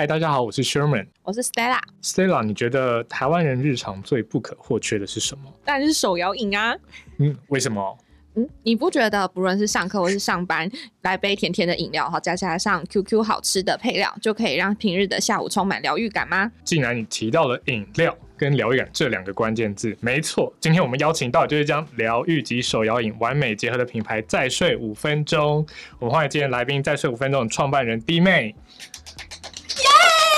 [0.00, 1.06] 嗨，大家好，我是 Sherman。
[1.22, 5.52] 我是 Stella，Stella，你觉得台湾人日常最不可或缺的是什么？
[5.62, 6.74] 当然是手摇饮啊。
[7.18, 7.98] 嗯，为什么？
[8.34, 10.66] 嗯，你不觉得不论是上课或是上班，
[11.02, 16.50] 来杯甜甜的饮料，好加加上 QQ 好吃的配料，就可以让平日的下午充满疗愈感吗？
[16.64, 25.66] 既然你提到了饮料跟疗愈感这两个关键字，没错，今天我们邀请到的就是将疗愈及手摇饮完美结合的品牌再睡五分钟。
[25.98, 28.56] 我们欢迎今天来宾再睡五分钟的创办人弟妹。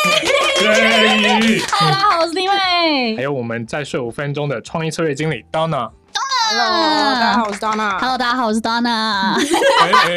[0.05, 3.23] 耶！Hello，大家好，我是丁妹还。
[3.23, 5.91] 有我们再睡五分钟的创意策略经理 Donna。
[6.48, 7.98] Hello，大家好，我是 Donna。
[7.98, 9.34] Hello，大家好，我是 Donna。
[9.34, 10.16] 哎哎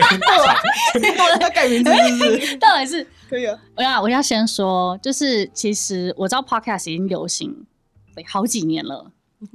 [1.39, 2.55] 要改名字是不是？
[2.57, 3.57] 到底是可以啊。
[3.75, 7.65] 我要我要先说，就是其实我知道 Podcast 已经流行
[8.15, 9.11] 对好几年了，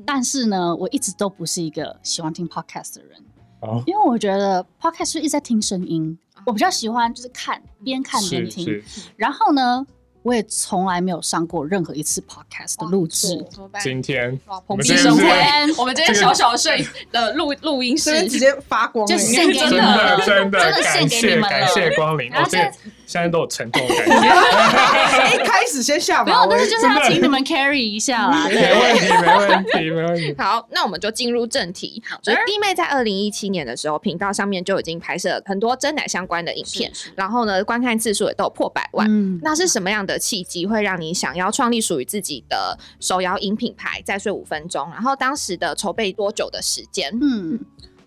[0.06, 3.22] 但是呢，我一直都不是一个喜欢听 Podcast 的人，
[3.60, 8.82] 哦，因为我觉得 Podcast 是一直在听声音，我比较喜欢就是看边看边听。
[9.16, 9.86] 然后呢，
[10.22, 13.44] 我也从来没有上过任何一次 Podcast 的录制。
[13.82, 15.76] 今天，我们今天。
[15.76, 18.28] 我们今天小小的摄影的录录音室。
[18.28, 21.48] 直接发光欸，就献给真你们的真的真的献感谢给你们了。
[21.48, 22.72] 感谢光临，然后现在
[23.10, 28.48] 现现在都有沉重的感觉，一 开始先下没有，但是，就是要请你们 carry 一下啦。
[28.48, 30.34] 没，问题没问题没问题。
[30.38, 32.02] 好，那我们就进入正题。
[32.22, 39.06] 就是弟妹在二零一七年的时候，频道上面就已经拍摄很多真奶相关的影片，然后呢，观看次数也都有破百万。
[39.10, 44.00] 嗯，那是什么样的契机会让你想要创立属于自己的手摇饮品牌？
[44.02, 47.10] 再睡五分钟，然后当时的筹备多久的时间？
[47.20, 47.58] 嗯，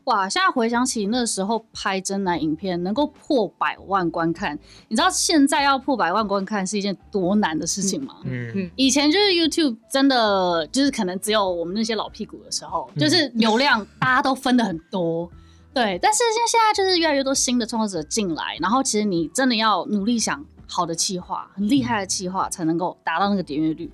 [0.05, 0.27] 哇！
[0.27, 4.57] 现在回想起那时候拍真男影片能够破百万观看，
[4.89, 8.15] 你知道现在要破百万观看是一件多难的事情吗？
[8.25, 15.29] 嗯，以前就是 YouTube 真的就是可能只有我们那些老屁股的时候，嗯就是流量大家都分的很多。
[15.73, 23.91] 对，但是现现在就是越来越多新的创作者进来，然后其实你真的要努力想好的企划，很厉害的企划才能够达到那个点阅率。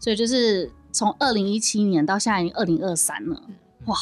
[0.00, 3.40] 所以就是从二零一七年到现在已经二零二三了，
[3.86, 3.96] 哇，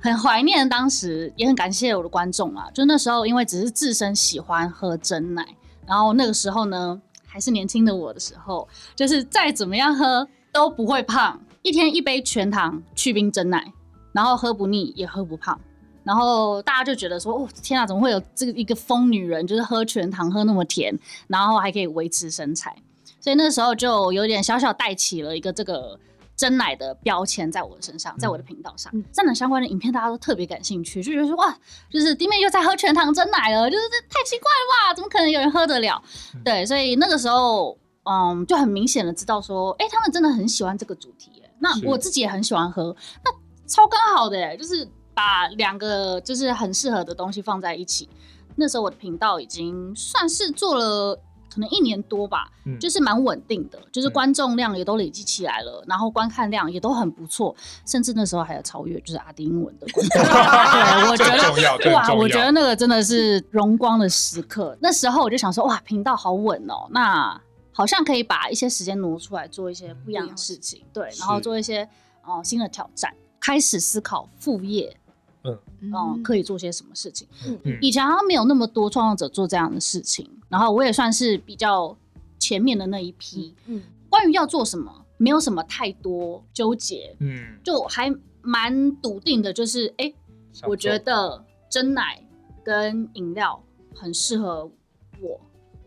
[0.00, 2.70] 很怀念当时，也很感谢我的观众啊。
[2.72, 5.46] 就那时候因为只是自身喜欢喝真奶，
[5.86, 13.72] 然后那个时候呢还是年轻的我的时候，就是再怎么样喝都不会胖，一天一杯全糖去冰真奶，
[14.12, 15.58] 然后喝不腻也喝不胖。
[16.04, 22.74] 然后大家就觉得说，哦，天啊，怎么会有这个一个疯女人，就是喝全糖喝那么甜，然后还可以维持身材？
[23.20, 25.98] 所以那时候就有点小小带起了一个这个
[26.38, 31.58] 真奶的标签在我的身上，在我的频道上嗯，真奶相关的影片大家都特别感兴趣，就觉得说哇，
[31.90, 34.94] 就是弟妹又在喝全糖真奶了，就是这太奇怪了吧？
[34.94, 36.00] 怎么可能有人喝得了？
[36.44, 41.50] 对，所以那个时候，嗯，就很明显的知道说，哎、他们真的很喜欢这个主题耶。
[41.58, 42.94] 那我自己也很喜欢喝，
[43.24, 43.32] 那
[43.66, 48.08] 超刚好的耶，就是把两个就是很适合的东西放在一起。
[48.54, 51.20] 那时候我的频道已经算是做了
[51.52, 57.54] 可能一年多吧，嗯就是蛮稳定的，就是嗯观众量也都累积起来了，然后观看量也都很不错，
[57.86, 60.22] 甚至那时候还有超越就是阿丁英文的观众。
[60.22, 64.76] 对，我觉得哇，我觉得那个真的是荣光的时刻。
[64.80, 67.40] 那时候我就想说，哇，频道好稳哦，那
[67.72, 71.88] 好像可以把一些时间挪出来做一些不一样的事情，对，然后做一些
[72.24, 74.96] 呃新的挑战，开始思考副业。
[75.44, 77.26] 嗯，可以做些什么事情？
[77.64, 77.78] 嗯。
[77.80, 81.96] 以前好像没有那么多创作者做这样的事情，然后我也算是比较
[82.38, 83.54] 前面的那一批。
[83.66, 88.10] 嗯关于要做什么，没有什么太多纠结，嗯，就还
[88.40, 90.14] 蛮笃定的，就是哎、诶
[90.66, 92.18] 我觉得真奶
[92.64, 93.62] 跟饮料
[93.94, 94.64] 很适合
[95.20, 95.38] 我，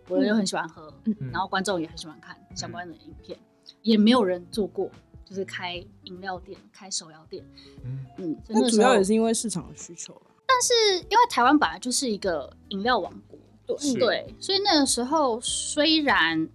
[0.07, 1.16] 我也很喜欢喝，嗯。
[1.19, 1.31] 嗯。
[1.31, 3.35] 然后观众也很喜欢看相关的影片，
[3.81, 4.88] 也没有人做过，
[5.31, 7.42] 就是开饮料店、开手摇店，
[7.86, 8.06] 嗯。
[8.18, 10.14] 嗯，那主要也是因为市场的需求
[10.46, 10.62] 但。
[10.62, 10.74] 是
[11.09, 16.47] 因为台湾本来就是一个饮料王国，对对，所以那个时候虽然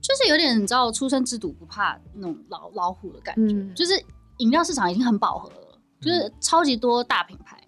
[0.00, 4.00] 就是有点你知道初生之犊不怕那种老老虎的感觉，嗯就是
[4.36, 7.60] 饮料市场已经很饱和了，就是超级多大品牌，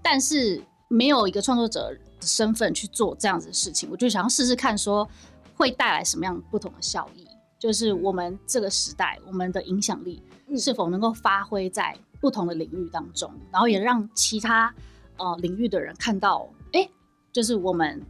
[0.00, 5.08] 但是没有一个创作者的身份去做这样子的事情，我就想要试试看说
[5.56, 7.26] 会带来什么样不同的效益，
[7.58, 10.56] 就是我们这个时代我们的影响力嗯。
[10.56, 14.74] 是否能够发挥在不同的领域当中，然后也让其他
[15.16, 16.88] 呃领域的人看到，哎、
[17.32, 18.02] 就是我们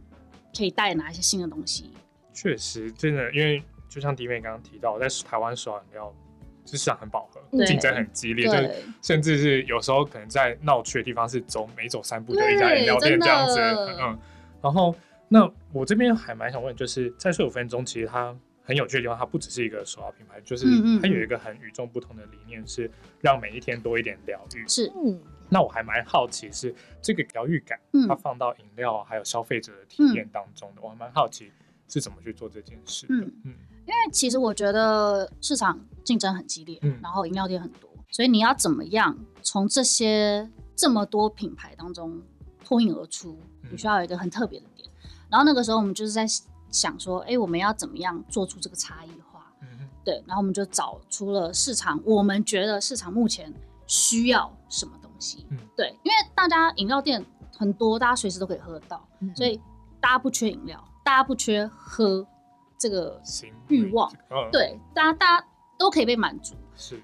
[0.57, 1.91] 可以带哪一些新的东西。
[2.33, 6.15] 确实真的，因为就像迪妹刚刚提到，在台湾手摇饮料
[6.65, 13.59] 市场很饱和，对竞争很激烈，就是，甚至是有时候可能在闹区的地方是走每走三步就一家饮料店这样子，
[13.99, 14.17] 嗯，
[14.61, 14.95] 然后
[15.27, 18.35] 那我这边还蛮想问，就是在睡五分钟，其实它
[18.69, 20.67] 很有趣的地方，它不只是一个手摇品牌，就是
[21.01, 22.89] 它有一个很与众不同的理念，是
[23.19, 24.63] 让每一天多一点疗愈。
[24.67, 25.19] 是，嗯，
[25.49, 31.51] 那我还蛮好奇是这个疗愈感，嗯它放到饮料还有消费者的体验当中的，我还蛮好奇
[31.87, 33.15] 是怎么去做这件事的？
[33.15, 33.53] 嗯嗯
[33.87, 42.21] 因为其实我觉得市场竞争很激烈，嗯然后饮料店很多，所以你要怎么样从这些这么多品牌当中
[42.63, 43.39] 脱颖而出？
[43.63, 44.87] 嗯你需要有一个很特别的点。
[45.27, 46.25] 然后那个时候我们就是在
[46.71, 49.51] 想说，哎，我们要怎么样做出这个差异化？
[49.61, 49.67] 嗯
[50.03, 53.53] 对，然后我们就找出了市场，我们觉得市场目前
[53.85, 55.45] 需要什么东西。
[55.49, 57.23] 嗯对，因为大家饮料店
[57.57, 59.59] 很多，大家随时都可以喝得到，嗯所以
[59.99, 62.25] 大家不缺饮料，大家不缺喝
[62.77, 63.21] 这个
[63.67, 66.55] 欲望，嗯，对，大家大家都可以被满足。
[66.75, 67.01] 是，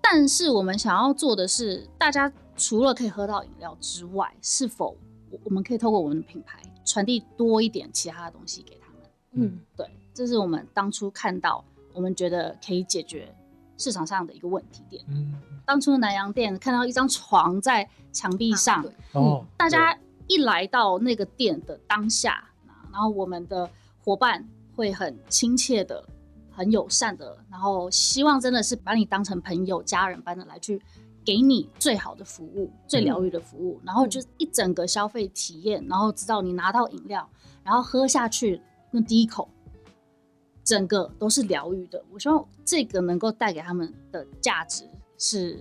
[0.00, 4.96] 但是我们想要做的是，大家除了可以喝到饮料之外，是否
[5.30, 8.97] 我我们可以透过我们的品牌传递多一点其他的东西给他们？
[9.32, 13.34] 嗯对，这是我们当初看到，我们觉得可以解决
[13.76, 15.04] 市场上的一个问题点。
[15.08, 15.34] 嗯，
[15.64, 18.92] 当初南洋店看到一张床在墙壁上，对。
[19.12, 19.96] 哦，大家
[20.26, 22.42] 一来到那个店的当下，
[22.92, 23.68] 然后我们的
[24.02, 26.04] 伙伴会很亲切的、
[26.50, 30.82] 很友善的，然后希望真的是把你当成朋友、家人般的来去
[31.24, 37.28] 给你最好的服务、最疗愈的服务，然后就一整个消费体验，然后直到你拿到饮料，
[37.62, 38.60] 然后喝下去
[38.90, 39.48] 那第一口。
[40.64, 44.84] 整个都是疗愈的，我希望这个能够带给他们的价值
[45.16, 45.58] 是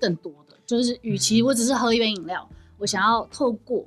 [0.00, 0.56] 更多的。
[0.64, 2.48] 就是与其我只是喝一杯饮料，
[2.78, 3.84] 我想要透过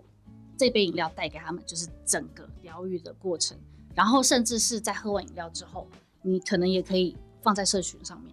[0.56, 3.58] 这杯饮料带给他们，就是整个疗愈的过程。
[3.96, 5.88] 然后甚至是在喝完饮料之后，
[6.22, 8.32] 你可能也可以放在社群上面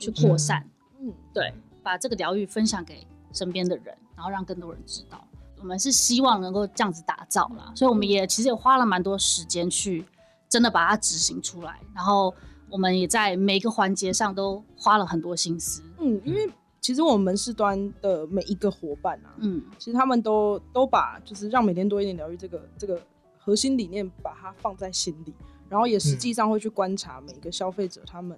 [0.00, 0.68] 去扩散，
[0.98, 5.24] 嗯，对，把这个疗愈分享给身边的人，然后让更多人知道。
[5.62, 10.04] 我们是希望能够这样子打造啦，所以我们也其实也花了蛮多时间去
[10.48, 12.34] 真的把它执行出来，然后
[12.68, 15.80] 我们也在每一个环节上都花了很多心思。
[16.00, 16.50] 嗯，因为
[16.80, 23.00] 其实我们门市端的每一个伙伴啊，嗯，其实他们都都把就是让每天多一点疗愈这个这个
[23.38, 25.32] 核心理念，把它放在心里，
[25.68, 28.36] 然后也实际上会去观察每一个消费者他们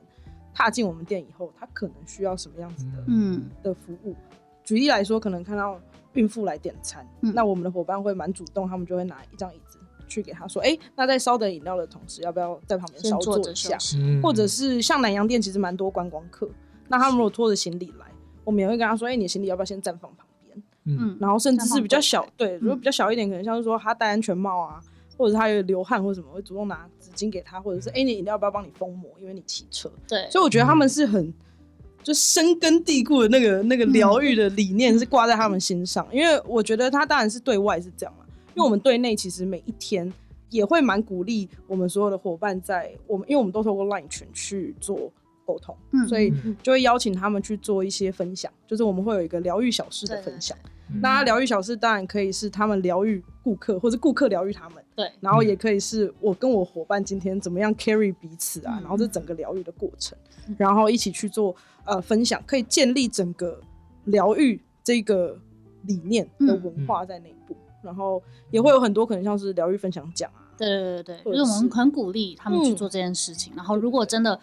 [0.52, 4.14] 踏进我们店以后，他可能需要什么样子的、嗯的服务。
[4.62, 5.80] 举例来说，可能看到
[6.14, 7.32] 孕妇来点餐，嗯。
[7.34, 9.78] 那我们的伙伴会蛮主动，他们就会拿一张椅子
[10.08, 13.78] 去给他说，哎、那在烧等饮料的同时，要不要在旁边稍坐坐一下？
[14.22, 16.48] 或者是像南洋店，其实蛮多观光客，
[16.88, 18.06] 那他们如果拖着行李来，
[18.44, 20.56] 我们也会跟他说，哎、你的行李要不要先暂放旁边？
[20.84, 20.98] 嗯。
[21.00, 24.80] 嗯，然后甚至是比较小，对，如果比较小一点，可能像是说他戴安全帽啊，
[25.16, 29.90] 或者是他有流汗或者什么，会主动拿纸巾给他，或者是哎、你饮料要不要帮你封膜，因为你骑车。
[30.06, 31.32] 对，所以我觉得他们是很
[32.04, 38.24] 就深根蒂固的那个那个疗愈的理念是挂在他们心上，因为我觉得他当然是对外是这样嘛，
[38.54, 40.12] 因为我们对内其实每一天
[40.50, 45.10] 也会蛮鼓励我们所有的伙伴在我们，因为我们都透过 LINE 群去做
[45.46, 50.56] 沟通，嗯所以嗯就会邀请他们去做一些分享，就是我们会有一个疗愈小事的分享。
[50.90, 61.54] 嗯那疗愈小事当然可以是他们疗愈顾客，或者顾客疗愈他们，对，然后也可以是我跟我伙伴今天怎么样 carry 彼此啊，嗯然后这整个疗愈的过程嗯，然后一起去做
[61.84, 63.60] 呃分享，可以建立整个
[64.04, 65.38] 疗愈这个
[65.82, 73.52] 理念的文化在内部，然后也会有很多可能像是疗愈分享奖啊，对对对对，就是我们很鼓励他们去嗯做这件事情。
[73.56, 74.38] 然后，如果真的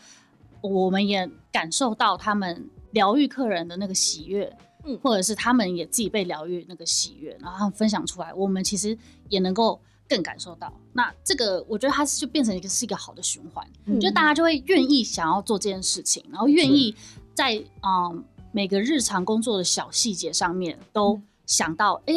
[0.62, 4.54] 我们也感受到他们疗愈客人的那个喜悦，
[4.84, 5.00] 嗯。
[5.02, 8.98] 或者是他们也自己被疗愈那个喜悦，然后他们分享出来，我们其实
[9.30, 9.80] 也能够
[10.12, 10.72] 更感受到。
[10.92, 16.94] 那这个我觉得它是就变成一个是一个好的循环，嗯就大家就会愿意想要做这件事情，然后愿意
[17.34, 22.14] 在嗯每个日常工作的小细节上面都嗯想到，哎、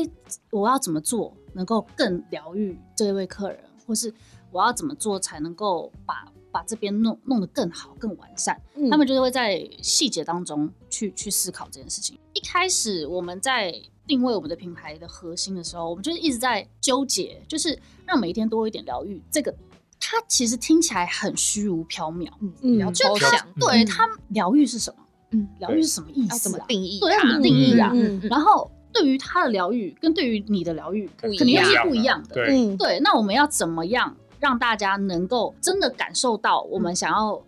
[0.51, 4.13] 我要怎么做能够更疗愈这位客人，或是
[4.51, 8.57] 我要怎么做才能够把把这边弄弄得更好、更完善。
[8.77, 12.17] 嗯他们就是会在细节当中去去思考这件事情。
[12.33, 13.75] 一开始我们在
[14.07, 19.21] 定位我们的品牌的核心的时候，我们就是一直在纠结，就是让每一天多一点疗愈。
[19.33, 19.53] 这个
[19.99, 25.03] 它其实听起来很虚无缥缈，嗯，嗯比较抽象，对嗯它疗愈是什么？
[25.33, 26.39] 嗯，疗愈是什么意思、啊？
[26.39, 27.01] 怎么定义？
[27.01, 27.91] 对，要怎么定义啊？
[27.93, 32.35] 嗯然后对于他的疗愈跟对于你的疗愈不一样肯定又是不一样的。
[32.35, 37.43] 对，嗯对，那我们要怎么样让大家能够真的感受到我们想要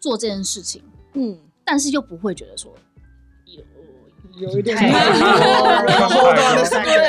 [0.00, 0.82] 做这件事情，
[1.12, 2.72] 嗯，但是又不会觉得说
[3.44, 3.62] 有
[4.48, 4.86] 有一点对，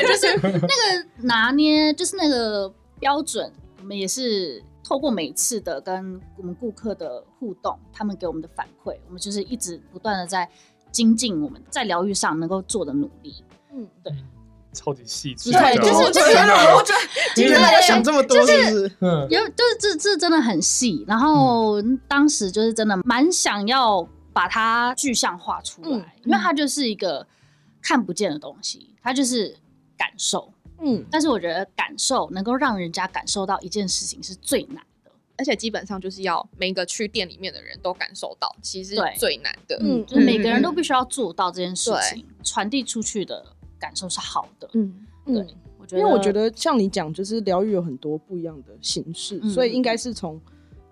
[0.06, 0.68] 就是那个
[1.22, 2.70] 拿捏，就是那个
[3.00, 10.50] 标准，我们也是透过每次的跟我们顾客的互动，他们给我们的反馈，我们就是一直不断的在
[10.92, 13.34] 精进我们在疗愈上能够做的努力。
[13.72, 13.88] 嗯，
[14.74, 17.00] 超级细致，对就是我觉得，我觉得
[17.36, 18.92] 今天大家想这么多，就是？
[19.02, 27.28] 嗯有就是这这真的很细，然后当时就是真的蛮想要把它具象化出来，嗯因为它就是一个
[27.82, 29.58] 看不见的东西，它就是
[29.98, 30.54] 感受。
[30.84, 39.78] 嗯但是我觉得感受能够让人家感受到一件事情是最难的，而且基本上就是要每一个去店里面的人都感受到，其实是最难的。
[39.82, 43.46] 嗯就是每个人嗯都必须要做到这件事情，传递出去的
[43.82, 44.70] 感受是好的。
[44.74, 44.94] 嗯，
[45.26, 45.48] 嗯对，
[45.78, 50.40] 我觉得，因为我觉得像你讲，就是疗愈有很多不一样的形式，嗯所以应该是从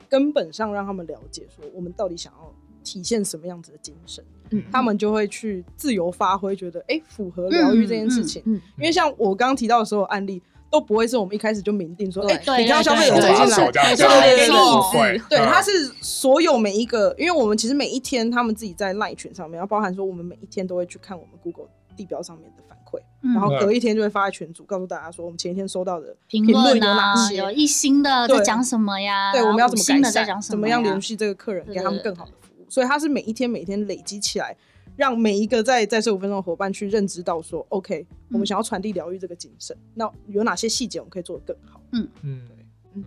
[0.09, 2.51] 根本上让他们了解，说我们到底想要
[2.83, 8.41] 体现什么样子的精神，嗯他们就会去自由发挥，觉得哎、诶符合疗愈这件事情。
[8.45, 10.41] 嗯嗯因为像我刚刚提到的所有案例，
[10.71, 14.53] 都不会是我们一开始就明定说，哎、对你看到消费者对走进手来，对对对不
[14.91, 29.31] 对会，对，嗯它是所有每一个，因为我们其实每一天他们自己在赖群上面，然后包含说我们每一天都会去看我们 Google 地标上面的反馈，嗯然后隔一天就会发在群组，告诉大家说我们前一天收到的评论论有哪啊，些，有一星的在对讲什么呀？
[29.31, 32.65] 对，我们要怎么改善，怎么样呀联系这个客人，对给他们更好的服务。
[32.69, 34.55] 所以它是每一天每一天累积起来，
[34.95, 41.81] 让每一个在在这五分钟的伙伴去认知到说，OK，我们嗯想要传递疗愈这个精神，那有哪些细节我们可以做得更好？
[41.91, 42.41] 嗯，嗯，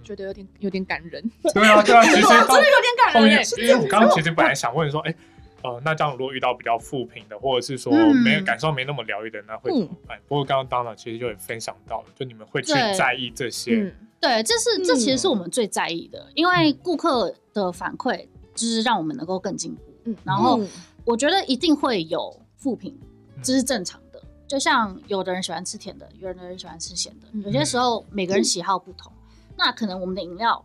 [0.03, 1.23] 觉得有点有点感人。
[1.55, 5.15] 对啊，对啊，其实 真的有点感人欸。，因为我刚刚其实本来想问说，哎、
[5.62, 10.19] 呃，那这样如果遇到比较负评的，或者是说嗯没有感受没那么疗愈的，那会怎么办？
[10.28, 19.83] 不过刚刚当然其实就也分享到了，就你们会去在意这些，嗯对，这是这其实是嗯我们最在意的，因为顾客的反馈就是让我们能够更进步。
[20.04, 20.69] 嗯然后嗯
[21.04, 22.97] 我觉得一定会有负评，
[23.42, 24.23] 这是正常的。
[24.47, 29.12] 就像有的人喜欢吃甜的，有的人喜欢吃咸的，嗯有些时候每个人喜好不同，
[29.57, 30.64] 那可能我们的饮料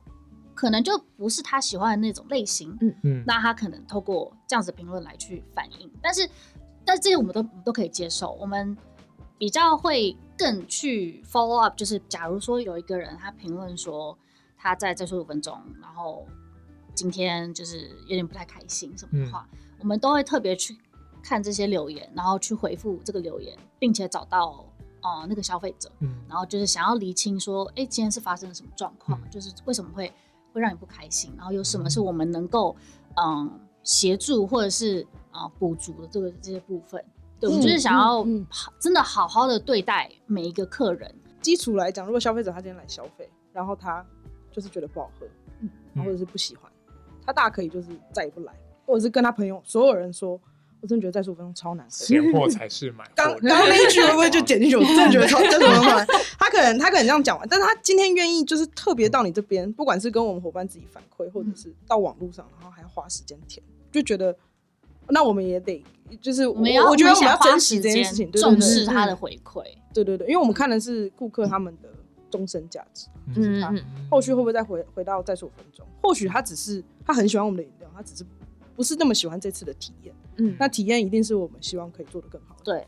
[0.58, 2.96] 可能就不是他喜欢的那种类型，嗯。
[3.04, 6.28] 嗯，那他可能透过这样子的评论来去反映，但是
[6.84, 8.76] 但是这些我们都我们都可以接受，我们
[9.38, 14.18] 比较会更去 follow up，就是假如说有一个人他评论说
[14.58, 16.26] 他在这十五分钟，然后
[16.96, 19.48] 今天就是有点不太开心什么的话，
[19.80, 20.76] 我们都会特别去
[21.22, 24.66] 看这些留言，然后去回复这个留言，并且找到
[25.04, 26.16] 哦那个消费者，嗯。
[26.28, 29.30] 然后就是想要厘清说，哎，今天是发生了什么状况，嗯。
[29.30, 30.12] 就是为什么会
[30.54, 32.75] 会让你不开心，然后有什么是我们能够
[33.16, 37.04] 嗯协助或者是啊、呃补足的这个这些部分。
[37.39, 38.48] 对，我们就是想要嗯嗯。
[38.50, 41.13] 好真的好好的对待每一个客人。
[41.39, 44.06] 基础来讲，如果消费者他今天来消费，然后他
[44.51, 45.27] 就是觉得不好喝，
[45.62, 45.70] 嗯。
[46.04, 46.72] 或者是不喜欢，
[47.25, 48.54] 他大可以就是再也不来，
[48.86, 50.39] 或者是跟他朋友所有人说，
[50.81, 51.91] 我真的觉得再十五分钟超难喝。
[51.91, 53.39] 闲货 才是买货刚的。
[53.41, 54.75] 刚刚那一句会不会就剪进去？
[54.75, 56.07] 我真的觉得超 真的很烦。
[56.39, 64.36] 他可能他可能这样讲完，但是他今天愿意就是特别到你这边，不管是跟我们伙伴自己反馈，或者是到网络上，然后还要花时间填，就觉得
[65.10, 65.84] 那我们也得
[66.22, 69.63] 就是我我我觉得我们要珍惜这件事情，重视他的回馈。
[69.93, 71.89] 对对对，因为我们看的是顾客他们的
[72.29, 75.86] 终身价值，嗯后续会不会再回回到再十五分钟？
[76.01, 78.24] 或许他只是他很喜欢我们的饮料，他只是
[78.77, 80.15] 不是那么喜欢这次的体验。
[80.38, 82.63] 嗯，那体验一定是我们希望可以做得更好的。
[82.63, 82.88] 对，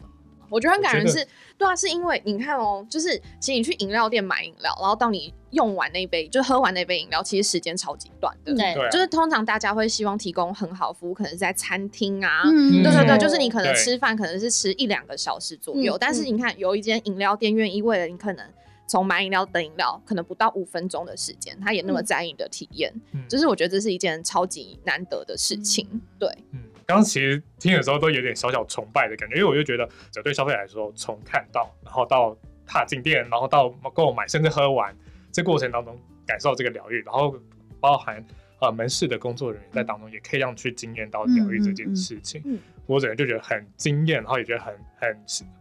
[0.49, 1.27] 我觉得很感人是，
[1.57, 8.53] 对啊，是因为你看哦，就是其实你去饮料店买饮料，然后到你用完那杯，就喝完那杯饮料，其实时间超级短的。
[8.53, 18.45] 对就是通常大家会希望提供很好服务，可能是在餐厅啊，嗯对对对，嗯就是你可能吃饭可能是吃一两个小时左右，嗯但是你看有一间饮料店愿意为了你可能
[18.89, 25.87] 从买饮料等饮料，可能不到五分钟的时间，他也那么嗯在意你的体验，嗯就是我觉得这是一件超级难得的事情。
[26.17, 34.93] 对，嗯，刚刚其实听的时候都有点小小崇拜的感觉，因为我就觉得，这对消费者来说，从看到，然后到踏进店，然后到购买，甚至喝完，
[35.31, 37.35] 这过程当中感受这个疗愈，然后
[37.79, 38.25] 包含
[38.59, 42.41] 呃门市的工作人员在当中，也可以让去经验到疗愈这件事情。
[42.43, 45.17] 嗯嗯嗯我整个就觉得很惊艳，然后也觉得很很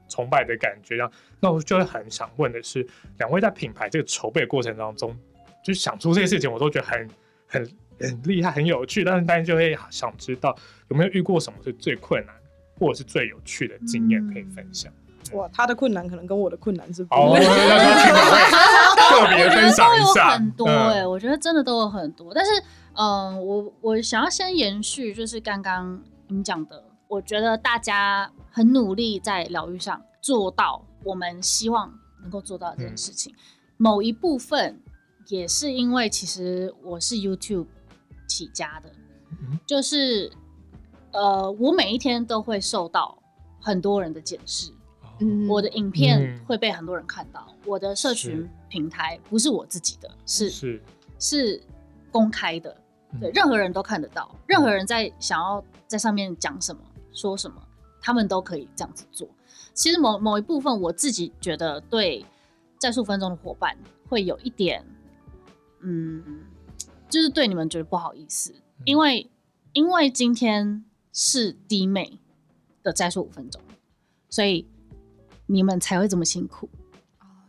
[0.09, 0.97] 崇拜的感觉。
[0.97, 2.87] 这样，那我就会很想问的是，
[3.19, 5.15] 两位在品牌这个筹备过程当中，
[5.63, 7.09] 就是想出这些事情，我都觉得很
[7.47, 7.71] 很
[8.01, 9.05] 很厉害、很有趣。
[9.05, 10.57] 但是，但是就会想知道
[10.89, 12.35] 有没有遇过什么是最困难，
[12.79, 14.91] 或者是最有趣的经验可以分享。
[15.33, 17.85] 哇，他的困难可能跟我的困难是不哦，一样要的。
[17.85, 22.33] 说听友会特别分享一下，很多嗯哎、我觉得真的都有很多。
[22.33, 22.51] 但是，
[22.95, 33.35] 嗯、我我想要先延续，就是刚刚你讲的，我觉得大家很努力在疗愈上做到我们希望能够做到的这件事情。
[33.77, 34.81] 某一部分
[35.27, 37.67] 也是因为其实我是 YouTube
[38.27, 38.91] 起家的，
[39.31, 39.59] 嗯。
[39.67, 40.31] 就是
[41.13, 43.19] 呃，我每一天都会受到
[43.61, 44.71] 很多人的检视。
[45.21, 45.49] 嗯。
[45.49, 46.45] 我的影片嗯。
[46.45, 50.83] 会被很多人看到，我的社群平台不是我自己的，是是。
[51.21, 51.61] 是
[52.13, 52.77] 公开的，
[53.21, 56.81] 对，嗯任何人都看得到，任何人在想要在上面讲什么、
[57.13, 57.63] 说什么，
[58.01, 59.29] 他们都可以这样子做。
[59.75, 62.25] 其实某某一部分，我自己觉得对
[62.79, 63.77] 战术分钟的伙伴
[64.09, 64.85] 会有一点，
[65.81, 66.23] 嗯，
[67.09, 69.31] 就是对你们觉得不好意思，因为
[69.73, 72.19] 因为今天是弟妹
[72.83, 73.61] 的战术五分钟，
[74.29, 74.67] 所以
[75.47, 76.69] 你们才会这么辛苦。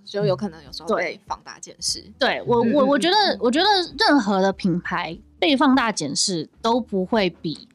[0.05, 2.03] 就有可能有时候对被放大检视。
[2.17, 3.67] 对我，嗯我我嗯觉得，我觉得
[3.99, 7.68] 任何的品牌被放大检视都不会比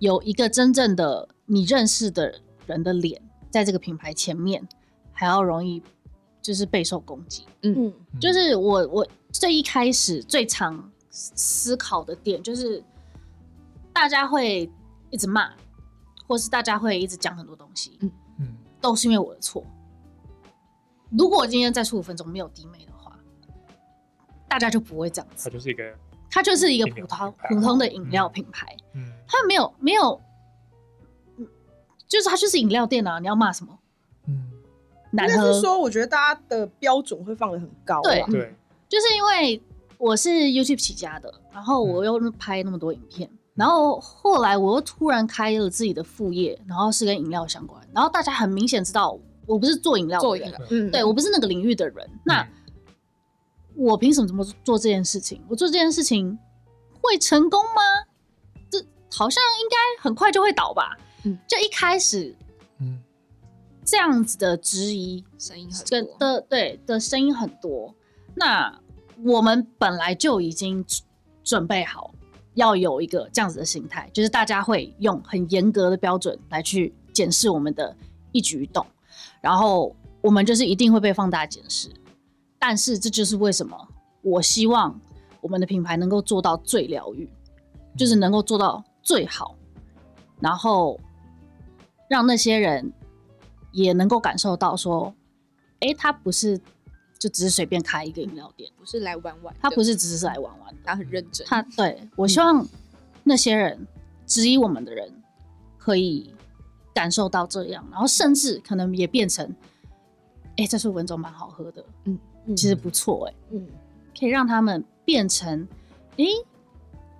[0.00, 4.66] 有一个真正的你认识的人的脸在这个品牌前面
[5.12, 5.80] 还要容易，
[6.42, 7.46] 就是备受攻击。
[7.62, 12.82] 嗯，就是我我最一开始最常思思考的点，就是
[13.92, 14.68] 大家会
[15.10, 15.52] 一直骂，
[16.26, 18.10] 或是大家会一直讲很多东西，嗯。
[18.40, 18.56] 嗯。
[18.80, 19.62] 都是因为我的错。
[21.10, 23.18] 如果我今天再出五分钟没有弟妹的话，
[24.48, 25.50] 大家就不会这样子。
[25.50, 25.50] 它。
[25.50, 25.94] 就是一个
[26.30, 30.20] 它就是一个普通普通的饮料品牌，嗯它没有没有，
[31.36, 31.46] 嗯
[32.08, 33.78] 就是他就是饮料店啊，你要骂什么？
[34.26, 34.50] 嗯
[35.12, 35.60] 难喝是。
[35.60, 38.10] 说，我觉得大家的标准会放的很高啦。
[38.10, 38.54] 对对
[38.88, 39.62] 就是因为
[39.98, 52.44] 我是 YouTube 起家的，然后我又拍那么多影片，然后后来我又突然开了自己的副业，然后是跟饮料相关，然后大家很明显知道我不是做饮料的人做饮料，嗯，对我不是那个领域的人，那
[53.76, 55.40] 我凭什么这么做这件事情？
[55.48, 56.36] 我做这件事情
[57.00, 57.80] 会成功吗？
[59.10, 60.96] 这好像应该很快就会倒吧。
[61.24, 62.34] 嗯就一开始
[62.78, 62.98] 嗯
[63.84, 66.16] 这样子的质疑声音很多。
[66.18, 67.94] 的对的声音很多，
[68.34, 68.80] 那
[69.24, 71.02] 我们本来就已经准
[71.42, 72.14] 准备好
[72.54, 77.94] 要有一个这样子的心态，就是大家会用很严格的标准来去检视我们的
[78.32, 78.86] 一举一动，
[79.40, 81.90] 然后我们就是一定会被放大检视。
[82.58, 83.76] 但是这就是为什么
[84.22, 84.98] 我希望
[85.40, 87.28] 我们的品牌能够做到最疗愈，
[87.96, 89.54] 就是能够做到最好，
[90.40, 90.98] 然后
[92.08, 92.92] 让那些人
[93.72, 95.14] 也能够感受到说，
[95.80, 96.58] 诶，他不是
[97.18, 101.46] 就只是随便开一个饮料店，不是来玩玩，他不是只是来玩玩，他很认真。
[101.46, 102.66] 他对我希望
[103.24, 103.86] 那些人
[104.26, 105.12] 质疑我们的人
[105.78, 106.34] 可以
[106.94, 109.54] 感受到这样，然后甚至可能也变成，
[110.56, 112.18] 哎、这是文总蛮好喝的，嗯
[112.56, 113.68] 其实不错、哎，嗯，
[114.18, 115.68] 可以让他们变成，
[116.16, 116.26] 诶，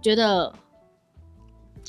[0.03, 0.53] 觉得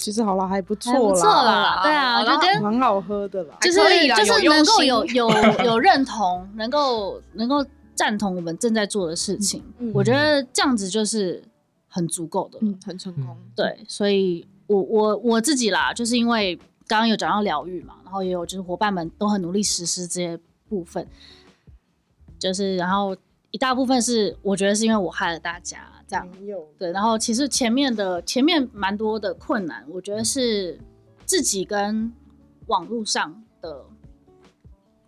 [0.02, 2.36] 其实好了，还不错还不错啦，对啊，好啦。
[2.36, 3.56] 就跟蛮好喝的啦。
[3.62, 3.78] 就是
[4.16, 5.30] 就是能够有有
[5.64, 11.44] 有认同，能够能够赞同我们正在做的事情，嗯我觉得这样子就是
[11.88, 13.38] 很足够的很成功。
[13.56, 16.56] 对，所以我我我自己啦，就是因为
[16.88, 21.08] 刚刚有讲到疗愈嘛，然后也有就是伙伴们都很努力实施这些部分，
[22.40, 23.16] 就是然后
[23.52, 25.78] 一大部分是我觉得是因为我害了大家
[26.12, 30.78] 这样，没有，对，然后其实前面的前面蛮多的困难，我觉得是
[31.26, 32.12] 自己跟
[32.68, 33.86] 网络上的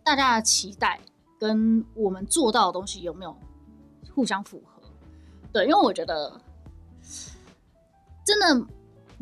[0.01, 0.97] 大家的期待
[1.37, 3.35] 跟我们做到的东西有没有
[4.15, 4.81] 互相符合？
[5.51, 6.39] 对，因为我觉得
[8.25, 8.65] 真的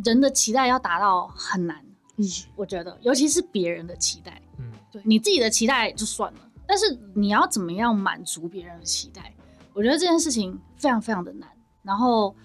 [0.06, 1.84] 人的期待要达到很难，
[2.18, 9.34] 嗯，我觉得尤其是别人的期待，嗯对你自己的期待就算了，但是你要怎么样满足别人的期待？
[9.74, 11.50] 我觉得这件事情非常非常的难。
[11.84, 12.36] 然后，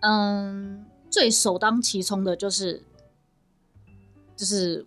[0.00, 2.82] 嗯，最首当其冲的就是
[4.36, 4.84] 就是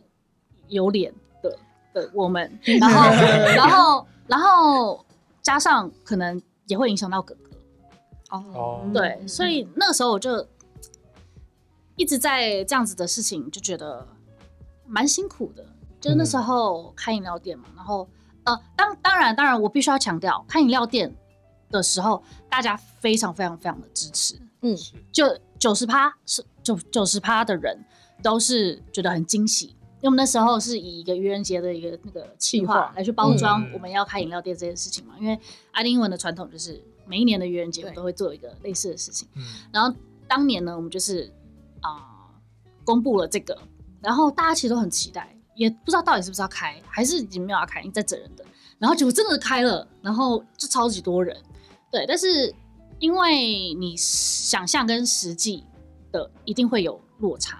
[0.67, 1.57] 有脸的
[1.93, 3.11] 的我们， 然后
[3.55, 5.05] 然后然后
[5.41, 10.47] 加上可能也会影响到哥哥，哦对，所以那个时候我就
[11.95, 14.07] 一直在这样子的事情，就觉得
[14.87, 15.65] 蛮辛苦的。
[15.99, 18.09] 就是那时候开饮料店嘛，然后
[18.43, 21.15] 呃，当当然当然，我必须要强调，开饮料店
[21.71, 24.77] 的时候，大家非常非常非常的支持，嗯。
[25.11, 25.25] 就
[25.57, 27.77] 九十趴是九九十趴的人
[28.21, 32.93] 都是觉得很惊喜，因为我们那时候是以一个愚人节的一个那个企计划划。
[32.95, 33.71] 来去包装嗯。
[33.73, 35.39] 我们要开饮料店这件事情嘛，因为
[35.71, 39.43] 爱丁英文的传统就是每一年的愚人节我们都会做一个类似的事情，嗯。
[39.71, 39.95] 然后
[40.27, 41.31] 当年呢，我们就是
[41.81, 42.29] 啊、
[42.83, 43.57] 公布了这个，
[44.01, 48.45] 然后大家其实都很期待，也不知道到底是不是要开，还是已经没有要开，你在整人的。
[48.77, 51.35] 然后结果真的开了，然后就超级多人，
[51.91, 52.53] 对，但是
[52.99, 55.63] 因为你想象跟实际
[56.11, 57.57] 的一定会有落差。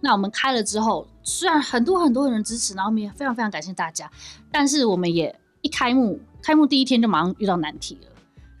[0.00, 4.10] 那我们开了之后，虽然很多很多人支持，然后我们也非常非常感谢大家，
[4.50, 8.10] 但是我们也一开幕，开幕第一天就马上遇到难题了，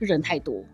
[0.00, 0.64] 就人太多，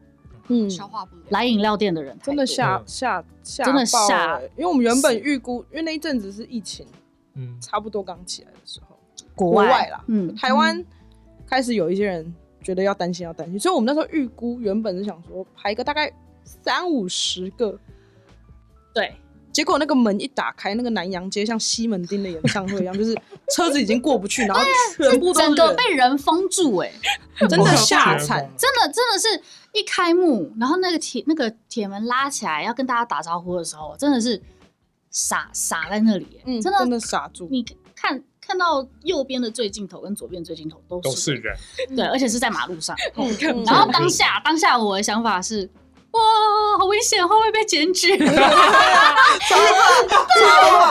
[0.48, 1.22] 嗯，消化不了。
[1.28, 6.86] 来饮料店的人真的多吓吓吓真的爆吓欸因为我们原本是预估，因为那一阵子是疫情
[7.34, 8.98] 嗯差不多刚起来的时候，
[9.34, 10.82] 国国外啦嗯，台湾
[11.46, 17.78] 开始有一些人觉得要担心，要担心，所以我们那时候预估原本是想说排个大概三五十个，
[18.92, 19.14] 对，
[19.52, 23.14] 结果那个门一打开，那个南洋街像西门町的演唱会一样，就是
[23.54, 24.64] 车子已经过不去，然后
[24.98, 26.90] 全部都整个人被人封住、哎，
[27.48, 29.40] 真的吓惨， 真的真的是
[29.72, 34.42] 一开幕，然后那个铁那个铁门拉起来要跟大家打招呼的时候，真的是
[35.10, 41.56] 傻傻在那里、哎嗯，真的真的傻住，你看看到右边的最尽头跟左边最尽头都是都是人，
[41.96, 42.94] 对，而且是在马路上。
[43.16, 45.68] 嗯然后当下当下我的想法是，
[46.10, 46.20] 哇，
[46.78, 48.16] 好危险，会不会被检举？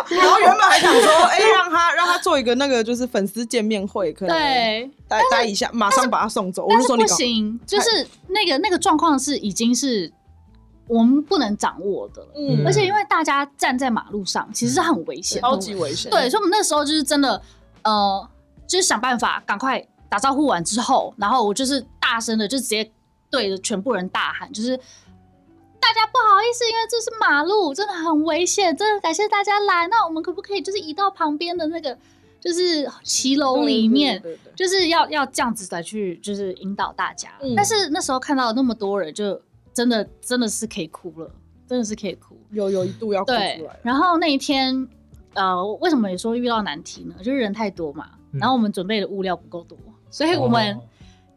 [0.10, 6.66] 然后原本还想说，哎、让他让他做一个那个就是粉丝见面会，可能对，待待一下，马上把他送走。
[6.66, 10.12] 我说你搞行，就是那个那个状况是已经是
[10.94, 16.12] 我们不能掌握的了，嗯而且因为大家站在马路上，其实是很危险的，超级危险。
[16.12, 17.42] 对，所以我们那时候就是真的，
[17.84, 18.30] 呃，
[18.68, 22.92] 就是想办法赶快打招呼完之后，然后我就是大声的就直接
[23.32, 29.88] 对着全部人大喊，就是大家不好意思，因为这是马路，真的很危险，真的感谢大家来。
[29.88, 31.98] 那我们可不可以就是移到旁边的那个
[32.40, 34.22] 就是骑楼里面？
[34.22, 37.30] 对对对对就是要要这样子来去，就是引导大家。
[37.42, 39.42] 嗯但是那时候看到那么多人，就
[39.74, 41.32] 真的真的是可以哭了，
[41.68, 42.38] 真的是可以哭。
[42.52, 43.80] 有有一度要哭出对来，。
[43.82, 44.88] 然后那一天，
[45.34, 47.16] 呃，为什么也说遇到难题呢？
[47.20, 49.78] 就是人太多嘛，嗯然后我们准备的物料不够多，
[50.12, 50.82] 所以我们哦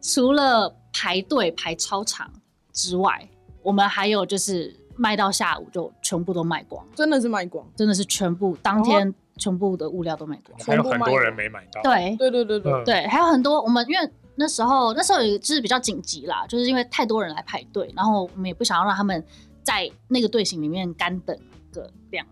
[0.03, 2.31] 除了排队排超长
[2.73, 3.27] 之外，
[3.63, 7.67] 我们还有就是卖到下午就全部都卖光，真的是卖光。
[7.75, 10.59] 真的是全部当天全部的物料都卖光。
[10.61, 14.11] 还有很多人没买到，对对对对对，嗯对，还有很多我们因为。
[14.37, 19.25] 那时候，那时候也就是比较紧急啦，就是因为太多人来排队，然后我们也不想要让他们
[19.63, 21.37] 在那个队形里面干等
[21.73, 22.27] 个两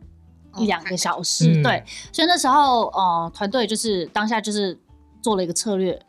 [0.57, 4.79] 一两个小时，嗯对，所以那时候呃，团队就是当下就是
[5.23, 6.01] 做了一个策略，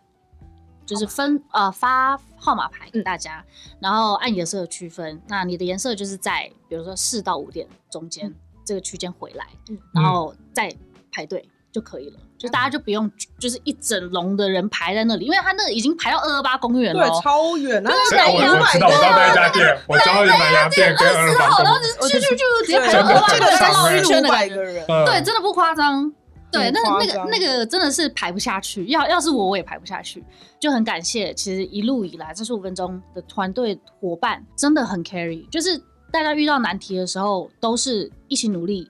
[0.86, 3.44] 就是分呃发号码牌给大家，
[3.80, 5.20] 然后按颜色区分。
[5.28, 8.32] 那你的颜色就是在比如说四到五点中间、
[8.64, 10.72] 这个区间回来，嗯然后再
[11.12, 12.20] 排队就可以了。
[12.38, 17.22] 就大家就不用，就是一整笼的人排在那里，因为他那已经排到二二八公园了对哦。
[17.22, 17.84] 超远。
[17.84, 24.30] 然后这我我知道，我知道那一家店，我知道南洋店跟二房然后就，就去去去直接排到二二八很长绕一欸圈的
[25.06, 26.10] 对，真的不夸张。
[26.50, 30.24] 对，很那那个那个真的是排不下去，要要是我我也排不下去，
[30.58, 35.78] 就很感谢，其实一路以来这十五分钟的团队伙伴真的很 carry，就是
[36.12, 38.90] 大家遇到难题的时候都是一起努力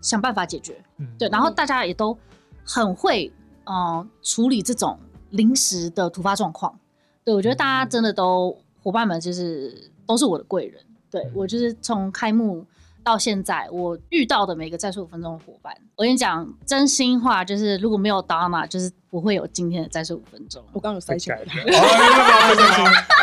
[0.00, 2.16] 想办法解决，嗯对，然后大家也都
[2.64, 3.32] 很会
[3.64, 4.98] 呃处理这种
[5.30, 6.78] 临时的突发状况，
[7.24, 12.64] 对我觉得大家真的都伙伴们就是都是我的贵人，对我就是从开幕。
[13.02, 20.62] 到现在，我遇到的每个再说五分钟的伙伴，我跟你讲真心话，就是如果没有 Donna，就是不会有今天的再说五分钟。
[20.74, 21.78] 我刚刚有塞起来改，的。
[21.78, 21.80] 哦，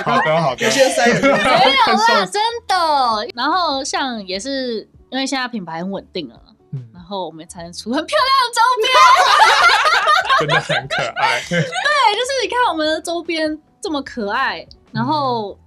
[0.03, 1.21] 好的好的有，些塞人。
[1.21, 2.75] 没有啦，真的。
[3.35, 4.79] 然后像也是
[5.11, 6.41] 因为现在品牌很稳定了，
[7.07, 8.91] 后我们才能出很漂亮的周边。
[10.39, 11.41] 真的很可爱。
[11.49, 15.57] 对，就是你看我们的周边这么可爱，然后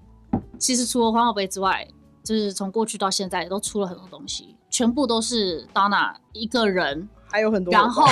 [0.59, 1.89] 其实除了环保杯之外，
[2.23, 7.73] 就是从过去到现在都出了很多东西，全部都是 Donna 一个人，还有很多。
[7.73, 8.07] 然 后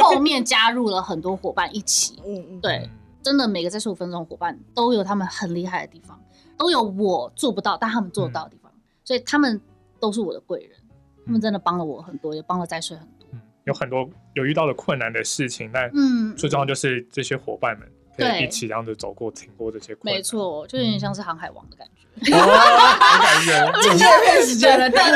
[0.00, 2.20] 后面加入了很多伙伴一起。
[2.26, 2.90] 嗯嗯，对，
[3.22, 6.20] 真的每个在十五分钟的伙伴都有他们很厉害的地方，
[6.58, 8.70] 都有我做不到但他们做得到的地方，
[9.02, 9.58] 所以他们
[9.98, 10.78] 都是我的贵人，
[11.24, 13.28] 他们真的帮了我很多，也帮了在水很多。
[13.32, 20.18] 嗯有很多有遇到的困难的事情，但嗯，最重要就是这些伙伴们可以一起这样子走过、挺过这些困难。
[20.18, 22.34] 没，错，就有点像是航海王的感觉。
[22.34, 23.72] 哦，很感人。
[23.82, 25.12] 今天片时间，对对对，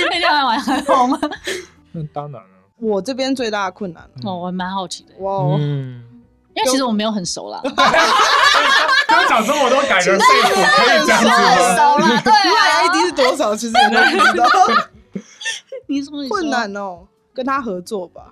[0.08, 0.58] 那天还玩。
[0.58, 1.10] 很红。
[1.92, 6.13] 那当然了，我这边最大的困难了，哦，我蛮好奇的，哇哦，嗯，
[6.54, 7.74] 因为其实我没有很熟啦，刚
[9.08, 11.76] 刚讲这么多感人肺腑，可以这样子吗？
[11.76, 13.54] 熟啦，对啊 ID 是多少？
[13.56, 14.46] 其实 你都不知道。
[15.86, 17.00] 你说你说困难哦，
[17.34, 18.22] 跟他合作吧。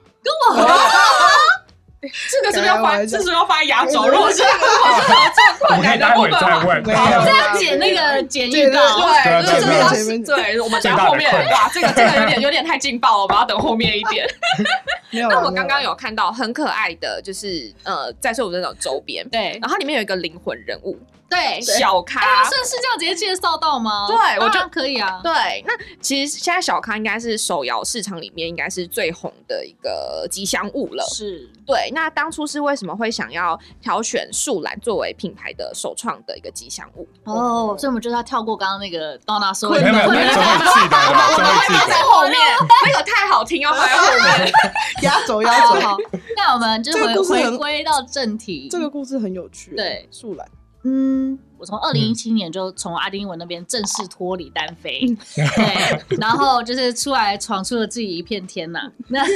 [2.02, 2.92] 这个是不是要放？
[2.92, 4.08] 开玩笑这是不是要放在压轴？
[4.08, 5.14] 如果是如果是合
[5.58, 7.26] 作我困难们待会的部分的话，再问。
[7.26, 8.80] 这样剪那个剪预告，
[9.22, 9.88] 对，对就是对要
[10.36, 14.26] 对，我们最等后面哇，这个这个有点有点太劲爆了，我们要等后面一点。
[15.12, 20.98] 那我刚刚没有看到很可爱的，就是呃，在说我这种周边，对然后它里面有一个灵魂人物
[21.32, 24.06] 对，小咖哎，顺势这样直接介绍到吗？
[24.08, 25.20] 对我觉得可以啊。
[25.22, 31.04] 对，那其实现在小咖应该是手摇市场里面应该是最红的一个吉祥物了。
[31.04, 37.08] 是，对，那当初是为什么会想要挑选树懒作为品牌的首创的一个吉祥物？
[37.24, 42.02] 哦，所以我们就是要跳过刚刚那个 Donna 说的没有没有，困没有，难这会记得的， 这会记放在。
[42.02, 42.38] 后面，
[42.84, 44.52] 那个太好听，要放在后面。
[45.02, 45.96] 压轴压轴。
[46.36, 48.68] 那我们就这个回回归到正题。
[48.70, 49.74] 这个故事很有趣。
[49.74, 50.46] 对树懒，
[50.84, 55.00] 嗯，我从二零一七年就从阿丁文那边正式脱离单飞，
[55.36, 59.28] 对，然后就是出来闯出了自己一片天呐、那 那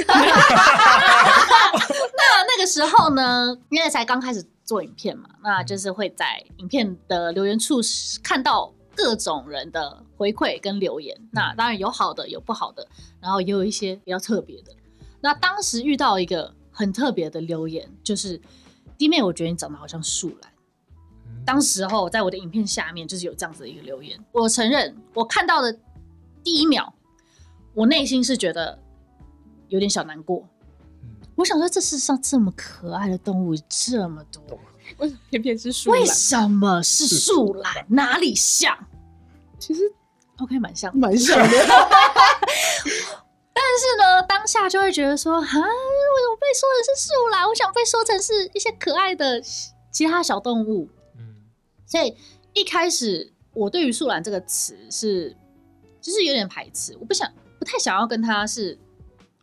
[2.47, 7.79] 那个时候呢，因为才刚开始做影片嘛，那就是会在影片的留言处
[8.21, 11.17] 看到各种人的回馈跟留言。
[11.31, 12.85] 那当然有好的，有不好的，
[13.21, 14.73] 然后也有一些比较特别的。
[15.21, 18.41] 那当时遇到一个很特别的留言，就是
[18.97, 20.51] 弟妹，我觉得你长得好像树懒。
[21.47, 25.71] 当时候在我的影片下面就是有这样子的一个留言，我承认我看到的
[26.43, 26.91] 第一秒，
[27.73, 28.77] 我内心是觉得
[29.69, 30.45] 有点小难过。
[31.35, 34.59] 我想说，这世上这么可爱的动物这么多，
[34.97, 36.05] 为什么偏偏是树为？
[36.05, 37.85] 什么是树懒？
[37.87, 38.77] 哪里像
[39.57, 39.81] 其实
[40.39, 40.93] ？OK，蛮像。
[40.97, 41.47] 蛮像的。
[43.53, 45.63] 但是呢，当下就会觉得说，啊，为什么
[46.41, 47.47] 被说的是树懒？
[47.47, 49.41] 我想被说成是一些可爱的
[49.93, 50.89] 其他小动物。
[51.87, 52.15] 嗯所以
[52.53, 55.35] 一开始我对于素兰这个词是，
[56.01, 58.77] 就是有点排斥，我不想，不太想要跟他是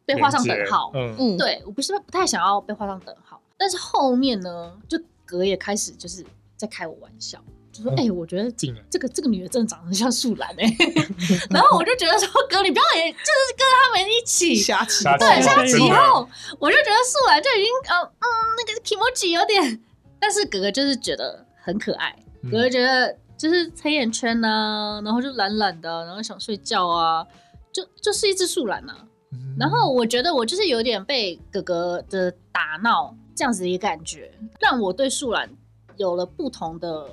[0.04, 0.92] 被画上等号。
[0.94, 6.24] 嗯，嗯，对我不是不太想要被画上等号，但是后面呢，就格也开始就是
[6.56, 8.52] 在开我玩笑，就说：“嗯哎、我觉得
[8.90, 10.76] 这个这个女的真的长得像树懒哎。
[11.50, 16.28] ”然后我就觉得说：“哥，你不要也就是跟他们一起。”瞎起瞎起对，哇像以真的后
[16.60, 18.26] 我就觉得素兰就已经呃嗯
[18.58, 19.82] 那个 emoji 有点，
[20.20, 27.26] 但是哥哥就是觉得很可爱，嗯哥哥觉得就是黑眼圈呐、然后就懒懒的，然后想睡觉啊，
[27.72, 28.96] 就就是一只树懒啊。
[29.32, 35.48] 嗯然后我觉得我就是有点被哥哥的打闹这样子的一个感觉，让我对树懒
[35.96, 37.06] 有了不同的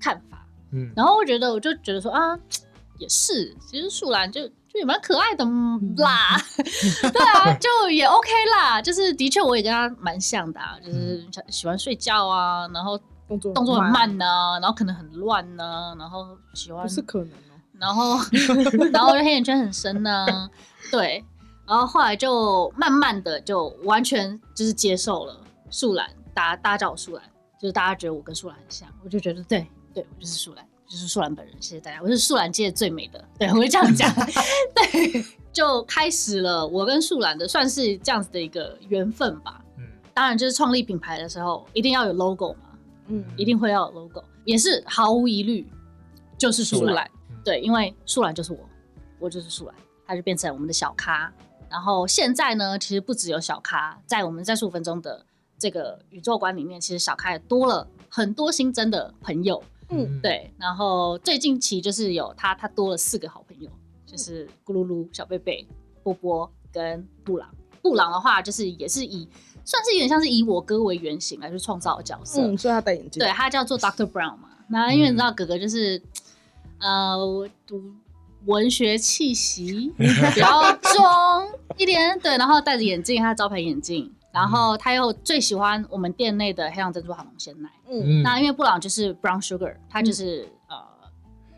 [0.00, 0.44] 看法。
[0.72, 2.38] 嗯然后我觉得我就觉得说啊，
[2.98, 5.44] 也是，其实树懒就就也蛮可爱的
[5.98, 6.36] 啦，
[7.12, 8.82] 对啊，就也 OK 啦。
[8.82, 12.98] 就是的确我也跟他蛮像的、啊，就是喜喜欢睡觉啊，然后
[13.28, 14.24] 动作动作很，慢呢、
[14.60, 17.54] 然后可能很乱呢、然后喜欢不是可能哦。
[17.78, 18.16] 然后
[18.92, 20.26] 然后黑眼圈很深呢、
[20.90, 21.24] 对，
[21.66, 27.22] 然后后来就慢慢的就完全就是接受了树懒，大家大家叫我树懒，
[27.60, 29.64] 就是大家觉得我跟树懒很像，我就觉得对
[29.94, 34.12] 对，我就是树懒，就是树懒本人，谢谢大家，我是树懒界最美的，对我会这样讲，
[34.74, 39.60] 对，就开始了我跟树懒的算是这样子的一个缘分吧。
[39.76, 42.67] 嗯当然，就是创立品牌的时候，一定要有 logo 嘛，
[43.08, 45.66] 嗯，一定会要有 logo，也是毫无疑虑，
[46.38, 47.10] 就是树懒
[47.44, 48.58] 对，因为树懒就是我，
[49.18, 49.74] 我就是树懒，
[50.06, 51.32] 它就变成我们的小咖。
[51.70, 55.24] 然后现在呢，其实不只有小咖，在我们在十五分钟的
[55.58, 59.62] 这个宇宙观里面，其实小咖也多了很多新增的朋友。
[59.90, 63.70] 嗯对，然后最近期就是有他，他多了四个好朋友，
[64.04, 65.66] 就是咕噜噜、小贝贝、
[66.02, 67.48] 波波跟布朗。
[67.80, 69.26] 布朗的话，就是也是以
[69.68, 72.40] 算是有点像是以我哥为原型来去创造的角色。
[72.40, 73.20] 嗯，所以他戴眼镜。
[73.20, 74.48] 对，他叫做 Doctor Brown 嘛。
[74.68, 76.02] 那因为你知道哥哥就是，
[76.78, 77.14] 呃，
[77.66, 77.82] 读
[78.46, 81.04] 文学气息 比较重
[81.76, 87.68] 一点，对，然后戴着眼镜，他的招牌眼镜，然后他又最喜欢我们店内的黑糖珍珠好浓鲜奶。
[87.90, 90.76] 嗯，嗯那因为布朗就是 Brown Sugar，他就是、呃，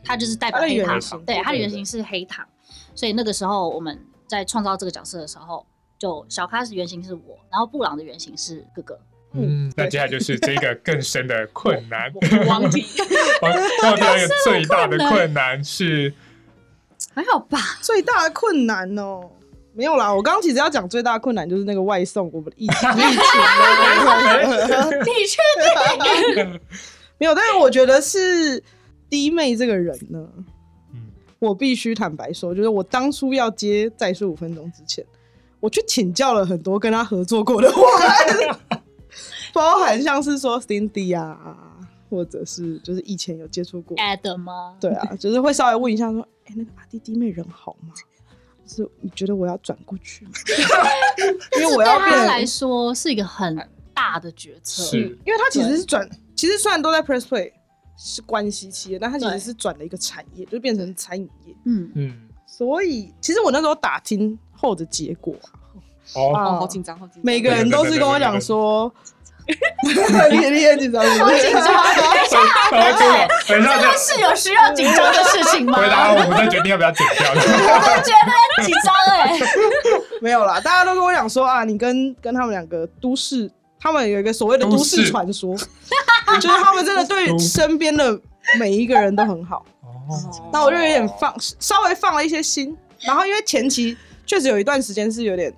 [0.03, 2.45] 他就是代表黑糖对，对对它的原型是黑糖，
[2.97, 5.65] 所以那个时候我们在创造这个角色的时候，
[6.01, 8.99] 就小咖是原型是我，然后布朗的原型是哥哥。
[9.35, 12.11] 嗯，那接下来就是这个更深的困难。
[12.49, 12.85] 王体
[13.43, 16.13] 王那第二 个最大的困难是，
[17.15, 17.59] 还好吧？
[17.83, 19.31] 最大的困难哦。
[19.73, 22.99] 没有啦，我刚刚其实要讲最大的困难就是那个外送，我们疫 疫情的
[25.05, 26.45] 你确
[27.19, 28.61] 没有，但是我觉得是
[29.09, 30.29] 弟妹这个人呢，
[30.93, 35.05] 嗯我必须坦白说，就是我当初要接再睡五分钟之前，
[35.61, 38.81] 我去请教了很多跟他合作过的玩，
[39.53, 41.57] 包含像是说 Cindy 啊，
[42.09, 44.77] 或者是就是以前有接触过，Adam 吗？
[44.81, 47.93] 对啊，就是会稍微问一下说，哎、那个阿弟弟妹人好吗？
[48.67, 50.33] 就是你觉得我要转过去吗？
[51.59, 53.57] 因为我要变对他来说是一个很
[53.93, 54.83] 大的决策。
[54.85, 57.53] 是因为他其实是转，其实虽然都在 Press Play
[57.99, 61.55] 是关系企业，但他其实是转了一个产业，就变成餐饮业。
[61.67, 65.49] 嗯，嗯，所以其实我那时候打听后的结果啊，
[66.15, 67.23] 哦，哦，好紧张，好紧张。
[67.23, 68.93] 每个人都是跟我讲说，
[70.31, 72.39] 你你也紧张，好紧张，等一下，
[72.71, 75.79] 等一下，等一是有需要紧张的事情吗？
[75.79, 77.31] 回答我们再决定要不要剪掉。
[77.31, 79.39] 我觉得紧张哎。
[80.21, 85.57] 没有啦，大家都跟我讲说啊，你跟跟他们两个都市，他们有一个所谓的都都市市传说，
[86.41, 88.21] 就是他们真的对身边的
[88.59, 89.65] 每一个人都很好。
[89.83, 89.89] 哦，
[90.53, 92.77] 那我就有点放，稍微放了一些心。
[93.01, 93.97] 然后因为前期
[94.31, 95.53] 确实有一段时间是有点，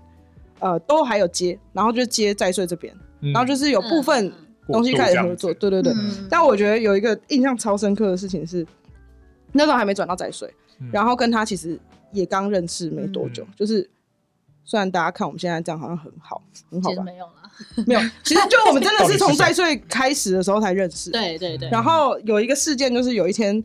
[0.58, 3.30] 呃，都还有接，然后就接在税这边，嗯。
[3.30, 4.32] 然后就是有部分
[4.66, 5.92] 东西开始合作，对对对。
[5.92, 6.26] 嗯。
[6.30, 8.66] 但我觉得有一个印象超深刻的事情是，
[9.52, 10.88] 那时候还没转到在税，嗯。
[10.90, 11.78] 然后跟他其实
[12.12, 13.52] 也刚认识没多久，嗯。
[13.58, 13.86] 就是
[14.64, 16.94] 虽然大家看我们现在这样好像很好，很好吧？
[16.94, 17.32] 其实没有啦。
[17.86, 23.62] 没有，其实就我们真的是从在税开始的时候才认识，对对对，然后有一个事件，就是有一天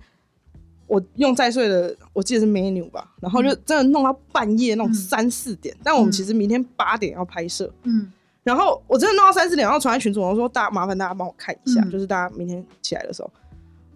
[0.87, 4.93] 我用在睡的，我记得是 menu 吧，然后就真的弄到半夜那种嗯。
[4.93, 8.11] 三四点，但我们其实明天八点要拍摄，嗯。
[8.43, 11.91] 然后我真的弄到三四点，然后传在群组，我说大家麻烦大家帮我看一下，嗯。
[11.91, 13.29] 就是大家明天起来的时候，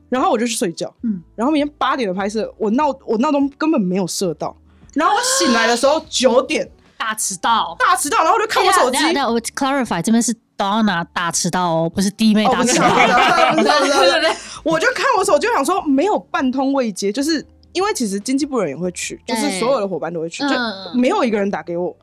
[0.09, 4.55] 然后我就去睡觉，嗯，然后明天八点的拍摄，我闹我闹钟根本没有设到，
[4.93, 7.73] 然后我醒来的时候九点大迟到。
[7.79, 12.85] 大迟到，然后我就看我手机，等一下等一下我 clarify 这边是 Donna 大迟到哦，不是弟妹大迟到。
[14.63, 17.43] 我就看我手就，想说没有半通未接，就是
[17.73, 21.95] 因为其实经济部人也会去，就是所有的伙伴都会去，就嗯没有一个人打给我。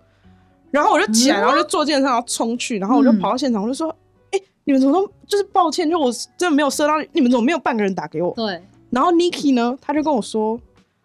[0.73, 3.95] 然后我就起来，嗯然后就坐健身上，然后冲去，然后我就嗯跑到现场，我就说
[4.33, 10.61] ：“哎、你们怎么都就是抱歉，就我真的没有收到，你们怎么没有半个人打给我对，？”然后 Niki 呢，他就跟我说：“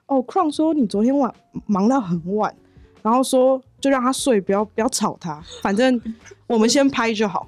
[0.08, 1.32] 哦，Crown 说你昨天晚
[1.68, 2.54] 忙到很晚，
[3.02, 6.02] 然后说就让他睡，不要不要吵他，反正
[6.48, 7.46] 我们先拍就好。”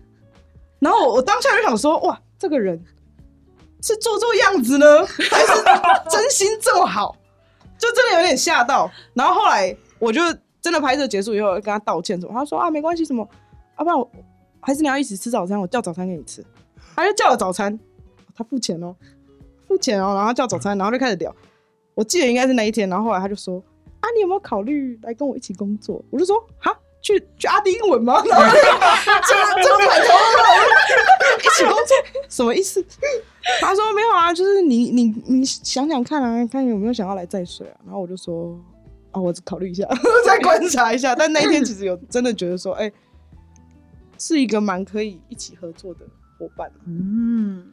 [0.79, 2.77] 然后我我当下就想说：“哇，这个人
[3.81, 5.63] 是做做样子呢，还是
[6.09, 7.15] 真心这么好？”
[7.79, 8.91] 就真的有点吓到。
[9.13, 10.21] 然后后来我就
[10.61, 13.25] 真的拍摄结束以后，跟他道歉什么，他说：“啊，没关系，什么，
[13.79, 14.11] 要、不然我
[14.59, 16.45] 还是你要一起吃早餐，我叫早餐给你吃。”
[16.97, 17.79] 他就叫了早餐，
[18.35, 18.93] 他付钱哦。
[19.69, 21.33] 付钱哦，然后叫早餐，然后就开始聊。
[21.93, 23.63] 我记得应该是那一天，然后后来他就说
[24.05, 30.13] ：“啊，你有没有考虑来跟我一起工作？”我就说：“哈，去去阿丁英文吗？”然后就就就满头
[31.39, 31.97] 一起工作，
[32.29, 32.85] 什么意思？
[33.61, 38.59] 他说：“没有啊，就是你你你想想看啊，看有没有想要来再睡啊。”然后我就说
[39.11, 39.87] ：“啊，我考虑一下，
[40.25, 42.91] 再观察一下。”但那一天其实有真的觉得说，哎、
[44.19, 46.01] 是一个蛮可以一起合作的
[46.37, 46.71] 伙伴。
[46.87, 47.65] 嗯，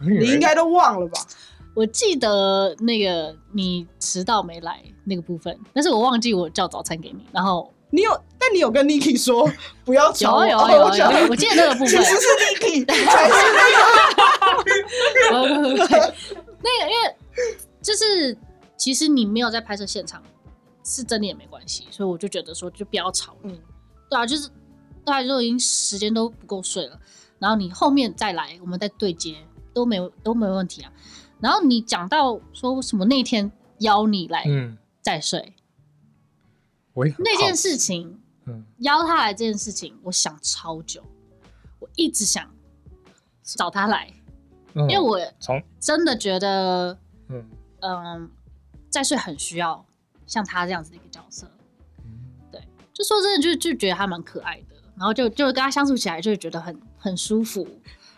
[0.00, 1.20] 你应该都忘了吧？
[1.74, 9.50] 我记得那个你迟到没来那个部分，但是我忘记我叫早餐给你，然后你有，但你有跟 Niki 说
[9.84, 13.34] 不要有吵我，有哦有有，我记得那个部分其实，是 Niki 才是
[15.32, 16.14] 那个，
[16.62, 17.16] 那个因为
[17.82, 18.36] 就是
[18.76, 20.22] 其实你没有在拍摄现场，
[20.84, 23.58] 是真的也没关系，所以我就觉得说就不要吵，嗯
[24.08, 24.48] 对啊，就是
[25.04, 26.96] 大家都已经时间都不够睡了，
[27.40, 29.34] 然后你后面再来，我们再对接
[29.72, 30.92] 都没有都没问题啊。
[31.44, 35.52] 然后你讲到说什么那天邀你来嗯，再睡、
[36.94, 38.64] 我也那件，事情，嗯。
[38.78, 41.04] 邀他来这件事情，我想超久，
[41.80, 42.50] 我一直想
[43.42, 44.10] 找他来，
[44.72, 44.88] 嗯。
[44.88, 45.62] 因为我从。
[45.78, 47.46] 真的觉得，嗯。
[47.80, 48.30] 嗯，
[48.88, 49.84] 再睡很需要
[50.26, 51.46] 像他这样子的一个角色。
[52.06, 52.58] 嗯。
[52.94, 57.68] 就说真的，就就觉得他蛮可爱的，然后就就跟他相处起来，就会觉得很很舒服，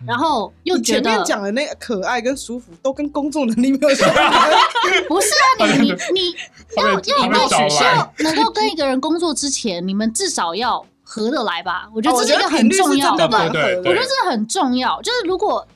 [0.04, 4.32] 然后又觉得讲的那个可爱跟舒服都跟工作能力没有相关。
[5.08, 5.28] 不是
[5.58, 6.34] 啊，你你你
[6.76, 11.88] 要要到他被找来要能够跟一个人工作之前，你们至少要合得来吧？
[11.94, 15.00] 我觉得这是一个很重要的我觉得这很重要。
[15.00, 15.66] 就是如果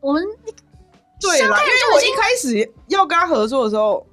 [0.00, 0.22] 我们
[1.20, 4.06] 对啦，因为我一开始要跟他合作的时候，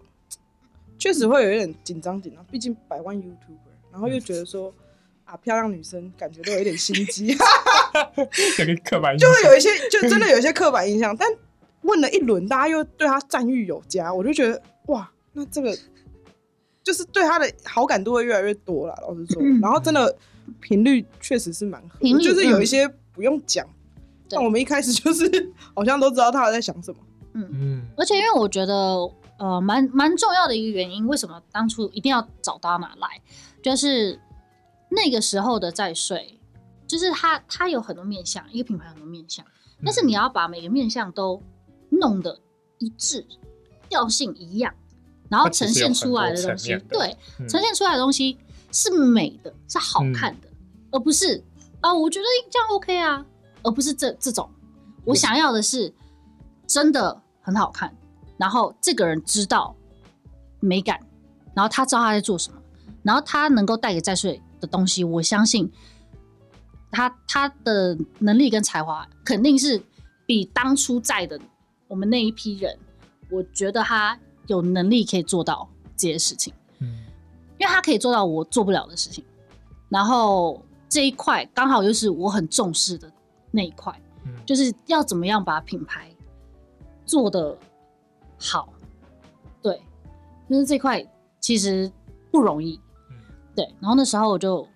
[0.98, 4.74] 确实会有一点紧张紧张，毕竟百万 YouTuber，然后又觉得说
[5.26, 7.36] 啊，漂亮女生感觉都有一点心机，
[8.58, 11.16] 整个刻板印就象会有一些，就真的有一些刻板印象。
[11.18, 11.28] 但
[11.82, 15.76] 问了一轮，大家又对他赞誉有加，我就觉得哇，那这个
[16.84, 18.96] 就是对他的好感度会越来越多了。
[19.02, 20.16] 老实说，嗯然后真的
[20.62, 23.66] 频率确实是蛮频率就是有一嗯些不用讲，
[24.30, 25.28] 对但我们一开始就是
[25.76, 26.98] 好像都知道他在想什么。
[27.34, 28.74] 嗯嗯而且因为我觉得，
[29.40, 33.22] 呃，蛮蛮重要的一个原因，为什么当初一定要找 Donna 来，
[33.62, 34.20] 就是
[34.90, 36.40] 那个时候的在睡，
[36.88, 39.46] 就是它它有很多面向，一个品牌很多面向，
[39.84, 41.42] 但是你要把每个面向都
[41.90, 42.40] 弄得
[42.78, 43.26] 一致，
[43.90, 44.74] 调性一样，
[45.30, 47.48] 然后呈现出来的东西，对，嗯。
[47.48, 48.38] 呈现出来的东西
[48.72, 50.48] 是美的，是好看的，
[50.92, 51.44] 而不是
[51.82, 53.26] 啊，我觉得这样 OK 啊，
[53.64, 54.50] 而不是这这种。
[55.04, 55.94] 我想要的是
[56.66, 57.96] 真的很好看，
[58.38, 59.76] 然后这个人知道
[60.60, 61.00] 美感，
[61.54, 62.60] 然后他知道他在做什么，
[63.04, 65.72] 然后他能够带给在睡的东西，我相信
[66.92, 69.82] 他他的能力跟才华肯定是
[70.26, 71.40] 比当初在的
[71.88, 72.78] 我们那一批人，
[73.30, 76.54] 我觉得他有能力可以做到这些事情。
[76.80, 77.06] 嗯。
[77.58, 79.24] 因为他可以做到我做不了的事情，
[79.90, 83.12] 然后这一块刚好又是我很重视的
[83.52, 84.34] 那一块，嗯。
[84.46, 86.10] 就是要怎么样把品牌
[87.06, 87.58] 做的
[88.38, 88.74] 好，
[89.62, 89.82] 对，
[90.50, 91.06] 就是这块
[91.40, 91.92] 其实
[92.32, 92.85] 不容易，嗯
[93.56, 93.66] 对。
[93.80, 94.68] 然后那时候我就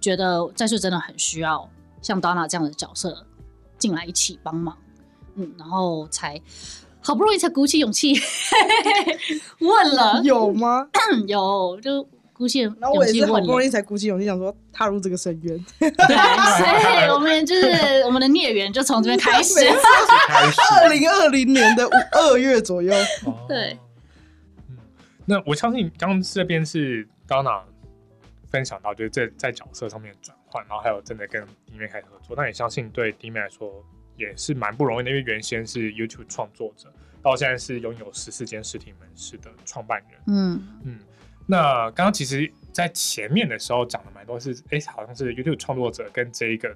[0.00, 1.68] 觉得在睡真的很需要
[2.00, 3.24] 像 Donna 这样的角色
[3.78, 4.76] 进来一起帮忙，
[5.34, 6.40] 嗯，然后才
[7.00, 8.14] 好不容易才鼓起勇气
[9.60, 10.88] 问了，有吗？
[11.26, 13.64] 有就鼓起勇然后我也气问了是好不容。
[13.64, 15.64] 易才鼓起勇气想说踏入这个深渊。
[15.78, 19.54] 对，所以我们就是我们的孽缘就从这边开始。
[20.80, 22.94] 二零二零年的二月左右，
[23.26, 23.76] 哦对
[25.24, 27.62] 那我相信刚刚这边是 Donna
[28.50, 32.34] 分享到，就是在在角色上面转换，然后还有真的跟弟妹开始合作。
[32.36, 33.84] 那也相信对弟妹来说
[34.16, 36.92] 也是蛮不容易的，因为原先是 YouTube 创作者，
[37.22, 40.20] 到现在是拥有十四间实体门市的创办人。
[40.26, 40.98] 嗯，嗯，
[41.46, 46.74] 那刚刚其实，在前面的时候讲的蛮多是，哎、好像是 YouTube 创作者跟这一个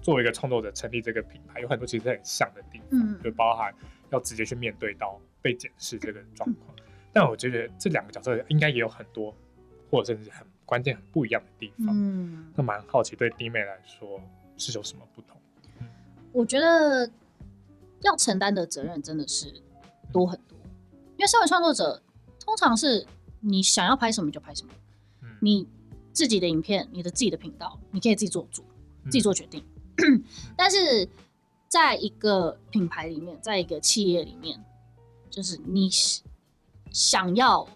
[0.00, 3.74] 作为一个创作者成立这个品牌，有很多其实很像的地方，嗯就包含
[4.10, 6.76] 要直接去面对到被检视这个状况。
[7.12, 9.34] 但我觉得这两个角色应该也有很多，
[9.90, 11.94] 或者甚至很关键、很不一样的地方。
[11.96, 14.20] 嗯，那蛮好奇，对弟妹来说
[14.58, 15.40] 是有什么不同？
[16.32, 17.10] 我觉得
[18.02, 19.62] 要承担的责任真的是
[20.12, 20.58] 多很多，
[21.16, 22.02] 因为身为创作者，
[22.38, 23.06] 通常是
[23.40, 24.72] 你想要拍什么就拍什么，
[25.22, 25.66] 嗯，你
[26.12, 28.62] 自己的影片、你的自己的频道，你可以自己做主，
[29.04, 29.64] 嗯自己做决定。
[30.56, 31.08] 但是
[31.68, 34.62] 在一个品牌里面，在一个企业里面，
[35.30, 35.88] 就是你
[36.90, 37.66] 想要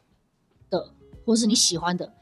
[0.68, 0.92] 的，
[1.24, 2.12] 或是你喜欢的，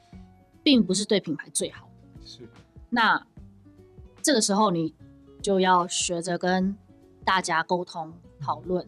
[0.68, 2.26] 并不是对品牌最好的。
[2.26, 2.46] 是，
[2.90, 3.26] 那
[4.20, 4.94] 这个时候你
[5.40, 6.76] 就要学着跟
[7.24, 8.86] 大家沟通讨论，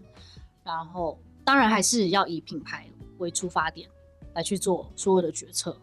[0.62, 3.88] 然后当然还是要以品牌为出发点
[4.34, 5.74] 来去做所有的决策。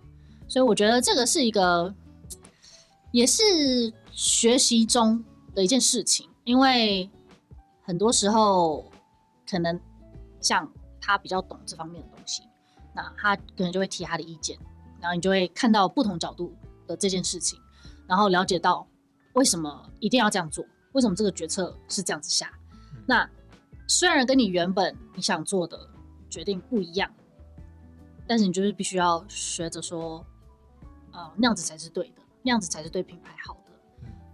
[0.47, 1.91] 所以我觉得这个是一个，
[3.11, 5.25] 也是学习中
[5.55, 7.09] 的一件事情，因为
[7.81, 8.85] 很多时候
[9.49, 9.81] 可能
[10.39, 10.71] 像
[11.01, 12.43] 他比较懂这方面的东西，
[12.93, 14.59] 那他可能就会提他的意见，
[15.07, 16.53] 然后你就会看到不同角度
[16.85, 17.57] 的这件事情，
[18.05, 18.85] 然后了解到
[19.35, 22.51] 为什么一定要这样做，为什么这个决策是这样子下。
[23.05, 23.29] 那
[23.87, 25.79] 虽然跟你原本你想做的
[26.29, 27.09] 决定不一样，
[28.27, 30.25] 但是你就是必须要学着说，
[31.13, 33.71] 呃，那样子才是对的，那样子才是对品牌好的。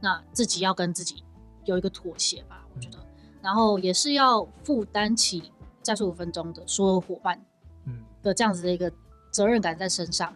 [0.02, 1.24] 那自己要跟自己
[1.66, 2.98] 有一个妥协吧，我觉得，
[3.44, 5.54] 然后也是要负担起
[5.84, 7.40] 在十五分钟的所有伙伴
[7.86, 8.92] 嗯的这样子的一个
[9.32, 10.36] 责任感在身上，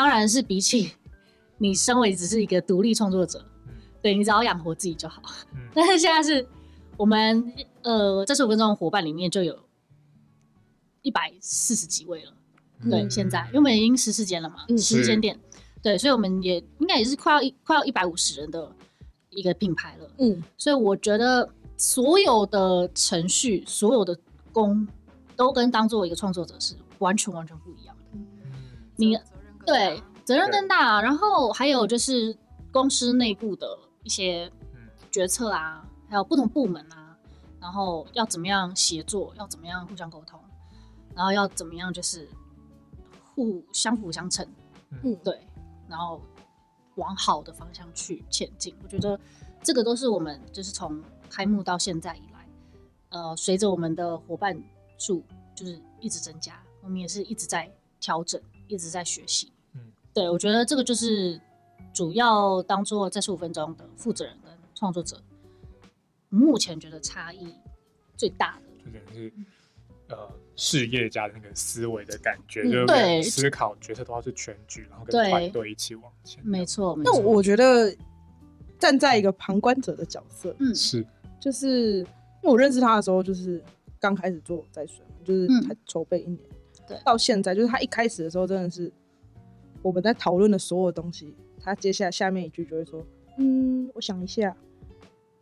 [0.00, 0.92] 当然是比起
[1.58, 5.20] 你身为只是一个独立创作者，嗯对你只要养活自己就好。
[5.52, 6.48] 嗯但是现在是
[6.96, 9.58] 我们呃这十五分钟的伙伴里面就有
[11.02, 12.32] 一百四十几位了，
[12.88, 15.38] 对，嗯现在因为我们已经十四间了嘛，嗯十间店，
[15.82, 18.74] 对，所以我们也应该也是快要一快要一百五十人的
[19.28, 20.10] 一个品牌了。
[20.16, 21.46] 嗯，所以我觉得
[21.76, 24.18] 所有的程序、所有的
[24.50, 24.88] 工，
[25.36, 28.04] 都跟当做一个创作者是完全完全不一样的。
[28.14, 28.26] 嗯
[28.96, 29.18] 你
[29.72, 32.36] 对责任更大，然后还有就是
[32.72, 37.16] 公司内部的一些嗯决策啊，还有不同部门啊，
[37.60, 40.38] 然后要怎么样协作，要怎么样互相沟通，
[41.14, 42.28] 然后要怎么样就是
[43.34, 44.46] 互相辅相成，
[44.90, 45.46] 嗯对，
[45.88, 46.20] 然后
[46.96, 48.74] 往好的方向去前进。
[48.82, 49.18] 我觉得
[49.62, 52.48] 这个都是我们就是从开幕到现在以来，
[53.08, 54.60] 呃，随着我们的伙伴
[54.98, 55.22] 数
[55.54, 59.52] 就是一直增加，我们也是一直在调整，一直在学习。
[60.10, 61.40] 嗯对我觉得这个就是
[61.92, 65.20] 主要当做在十五分钟的负责人跟创作者，
[66.28, 67.54] 目前觉得差异
[68.16, 68.84] 最大的。
[68.84, 69.32] 就等于是
[70.08, 70.16] 呃
[70.56, 76.44] 事业家的那个思维的感觉，嗯就是对思考决策都要是全局，然后跟团队一起往前。
[76.44, 77.16] 没错，没那。
[77.20, 77.94] 我觉得
[78.78, 81.06] 站在一个旁观者的角色，嗯是
[81.38, 83.62] 就是因为我认识他的时候，就是
[84.00, 86.38] 刚开始做在水嘛，就是他筹备一年，
[86.88, 88.92] 对到现在就是他一开始的时候真的是
[89.82, 93.04] 我们在讨论的所有东西，他接下来下面一句就会说，
[93.38, 94.54] 嗯，我想一下，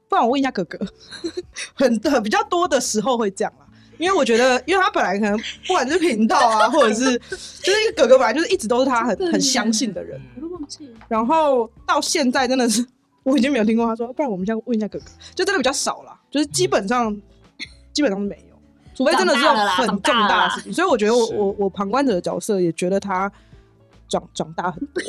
[0.09, 0.79] 不然我问一下哥哥，
[1.75, 3.67] 很很比较多的时候会这样啦。
[3.99, 5.37] 因为我觉得，因为他本来可能
[5.67, 10.95] 不管是频道啊，或者是就是一个哥哥，本来就是一直都是他很很相信的人，我都忘记了。
[11.09, 12.87] 然后到现在真的是，
[13.25, 17.13] 我已经没有听过他说，不然我们现在问一下哥哥，就真的比较少了，就是基本上、
[17.93, 18.57] 基本上没有，
[18.95, 20.73] 除非真的是很重大的事情。
[20.73, 23.31] 所以我觉得我我我旁观者的角色也觉得他
[24.09, 25.03] 长长大很多，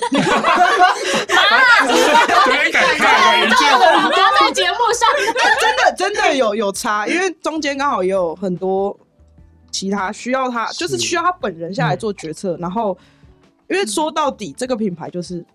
[2.45, 4.09] 有点感慨的一句话。
[4.09, 5.07] 不要在节目上。
[5.59, 8.97] 真的真的有有差，因为中间刚好也有很多
[9.71, 12.97] 其他需要他，就是是需要他本人下来做决策，然后
[13.69, 15.45] 因为说到底这个品牌就是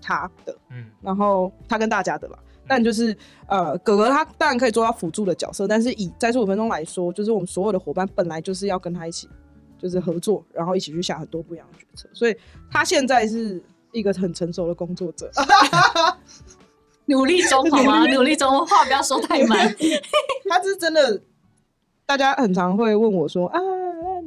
[0.00, 2.38] 他的，嗯然后他跟大家的吧。
[2.68, 3.16] 但就是
[3.48, 9.28] 呃，哥哥他当然可以做到辅助的角色，但是以在十五分钟来说，就是我们所有的伙伴本来就是要跟他一起
[9.80, 12.36] 就是合作，然后一起去下很多不一样的决策，所以
[12.70, 13.62] 他现在是
[13.92, 15.30] 一个很成熟的工作者。
[17.06, 18.06] 努力中好吗？
[18.06, 19.58] 努力中，话不要说太满。
[20.48, 21.20] 他是真的，
[22.06, 23.58] 大家很常会问我说啊，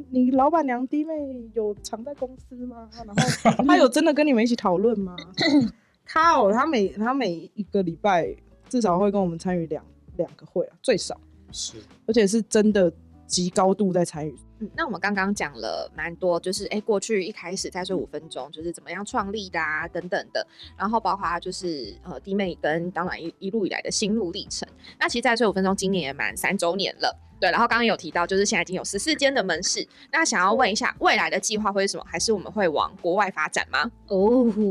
[0.10, 1.14] 你老板娘弟妹
[1.54, 2.90] 有常在公司吗？
[3.06, 3.08] 然
[3.56, 5.16] 后 他有真的跟你们一起讨论吗？
[6.06, 8.36] 他哦，他每他每一个礼拜
[8.68, 9.82] 至少会跟我们参与两
[10.18, 11.18] 两个会啊，最少，
[11.54, 11.76] 是
[12.06, 12.92] 而且是真的
[13.26, 14.36] 极高度在参与。
[14.76, 20.46] 那我们刚刚讲了蛮多，就是哎，过去一开始在睡五分钟，就是怎么样创立的啊，等等的，
[20.78, 24.68] 然后包括就是呃弟妹跟当然一一路以来的心路历程。
[25.00, 27.52] 那其实在睡五分钟今年也满三周年了，对。
[27.52, 29.86] 然后刚刚有提到，就是现在已经有十四间的门市。
[30.12, 32.06] 那想要问一下，未来的计划会是什么？
[32.10, 33.80] 还是我们会往国外发展吗？
[34.08, 34.18] 哦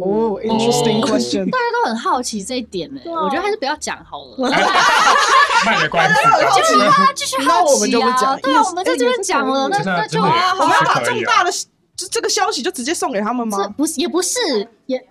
[0.00, 3.00] 哦，interesting question，大家都很好奇这一点呢。
[3.04, 4.36] 我觉得还是不要讲好了。
[5.66, 6.20] 卖的关系，
[6.54, 8.36] 继续啊，继续好奇啊！
[8.42, 11.52] 对啊，我们在这边讲了，那那就啊，我们要把这么大的
[11.96, 13.68] 这这个消息就直接送给他们吗？
[13.76, 14.40] 不是，也不是，
[14.86, 15.06] 也。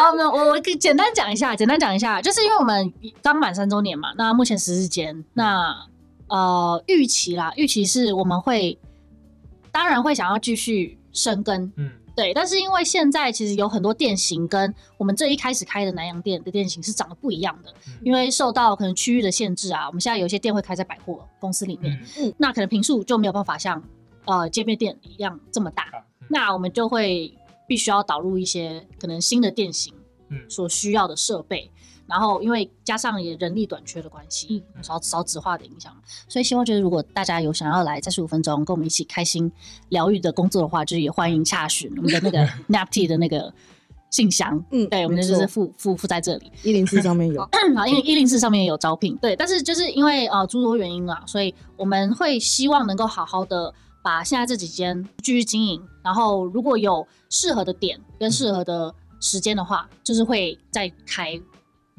[0.00, 2.90] 好，我我我简单讲一下，简单讲一下，就是因为我们
[3.22, 5.76] 刚满三周年嘛，那目前十日间，那
[6.28, 8.78] 呃预期啦，预期是我们会
[9.70, 11.90] 当然会想要继续生根，嗯。
[12.16, 17.72] 对，但是因为现在其实有很多店型跟我们这一开始开的南洋店的店型是长得不一样的，
[18.02, 23.82] 因为受到可能区域的限制啊，我们现在有一些店会开在百货公司里面，嗯，那可能平数就没有办法像
[24.24, 25.86] 呃街面店一样这么大，
[26.28, 27.32] 那我们就会
[27.70, 29.94] 必须要导入一些可能新的店型，
[30.28, 31.70] 嗯，所需要的设备。
[32.08, 35.96] 然后，因为加上也人力短缺的关系，少少子化的影响，
[36.28, 39.48] 所以希望就是如果大家有想要来在十五分钟跟我们一起开心
[39.90, 43.54] 疗愈的工作的话，就是也欢迎洽询我们的那个 Napty 的那个
[44.10, 44.60] 信箱。
[44.72, 47.48] 嗯，对，我们就是附附附在这里，一零四上面有。
[47.76, 49.16] 好，因为一零四上面也有招聘。
[49.18, 53.72] 对，但是就是因为呃诸多原因啦，所以我们会希望能够好好的
[54.02, 55.82] 把现在这几间继续经营。
[56.02, 61.40] 然后如果有适合的点跟适合的时间的话，就是会再开。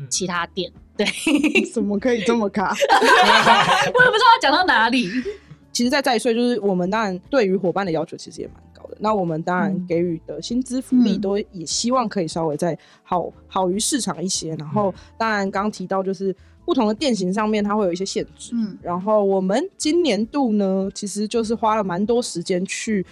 [0.10, 1.06] 其他店对，
[1.72, 2.70] 怎么可以这么卡？
[2.74, 5.08] 我也不知道讲到哪里。
[5.72, 8.97] 其实，在在税就是我们当然对于伙伴的要求其实也蛮高的。
[8.99, 14.56] 那我们当然给予的薪资福利都也希望可以稍微再好好于市场一些。
[14.56, 16.36] 然后，当然刚提到就是
[16.72, 18.51] 不同的店型上面它会有一些限制。
[18.53, 23.05] 嗯，然后我们今年度呢，其实就是花了蛮多时间去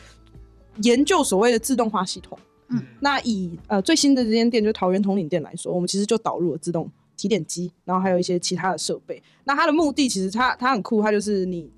[0.84, 2.40] 研究所谓的自动化系统。
[2.70, 9.22] 嗯，那以呃最新的这间店，就桃园统领店来说，我们其实就导入了自动提点机，然后还有一些其他的设备。
[9.44, 11.70] 那它的目的其实它它很酷，它就是你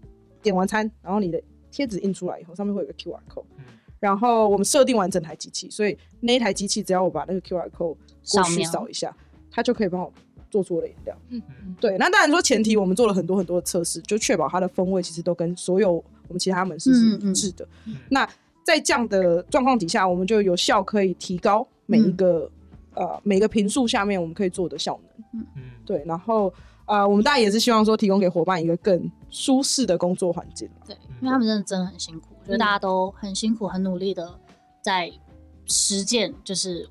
[0.43, 3.43] 点完餐，然后你的贴纸印出来以后，上面会有个 QR code，
[3.99, 7.95] 然后我们设定完整台机器，所以那一台机器只要我把那个 QR code
[8.29, 9.11] 过去扫一下，
[9.49, 10.13] 它就可以帮我
[10.51, 11.17] 做出我的饮料。
[11.29, 11.97] 嗯嗯，对。
[11.97, 17.67] 那当然说前提，我们做了很多很多的测试，就确保它的风味其实都跟所有我们其他门市是一致的。
[18.09, 18.27] 那
[18.63, 22.47] 在这样的状况底下，我们就有效可以提高每一个
[22.93, 25.41] 呃每个频数下面我们可以做的效能。
[25.41, 26.03] 嗯嗯，对。
[26.05, 26.53] 然后
[26.85, 30.69] 呃，我们当然也是希望说提供给伙伴一个更舒适的工作环境。
[30.85, 34.37] 对，因为他们真的真的很辛苦，我觉得大家都很辛苦、很努力的
[34.81, 35.09] 在
[35.67, 36.89] 实践就是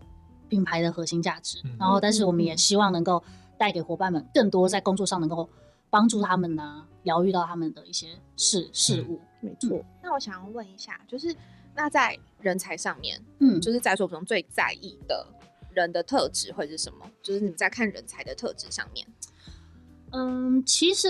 [0.49, 1.59] 品牌的核心价值。
[1.79, 3.23] 然后，但是我们也希望能够
[3.61, 5.47] 带给伙伴们更多在工作上能够
[5.91, 8.09] 帮助他们呢，疗愈到他们的一些
[8.39, 9.21] 事事物。
[9.41, 9.85] 没错。
[10.03, 11.37] 那我想要问一下，就是。
[11.73, 15.25] 那在人才上面，嗯，就是在说中最在意的
[15.73, 17.09] 人的特质会是什么？
[17.23, 19.07] 就是你们在看人才的特质上面，
[20.11, 21.09] 嗯，其实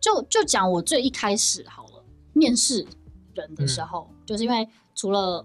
[0.00, 2.86] 就就讲我最一开始好了，面试
[3.34, 5.44] 人的时候，就是因为除了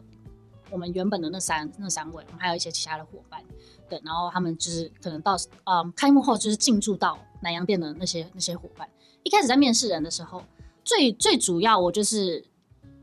[0.70, 3.44] 我们原本的那三那三位，我们还有一些其他的伙伴，
[3.90, 5.36] 对，然后他们就是可能到
[5.66, 8.90] 嗯开幕后就是进驻到南洋店的那些那些伙伴，
[9.24, 10.44] 一开始在面试人的时候，
[10.84, 12.46] 最最主要我就是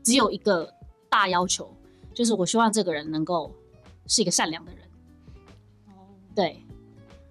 [0.03, 0.73] 只有一个。
[1.07, 1.73] 大要求
[2.13, 3.49] 就是，我希望这个人能够
[4.05, 4.81] 是一个善良的人。
[5.87, 6.61] 哦，对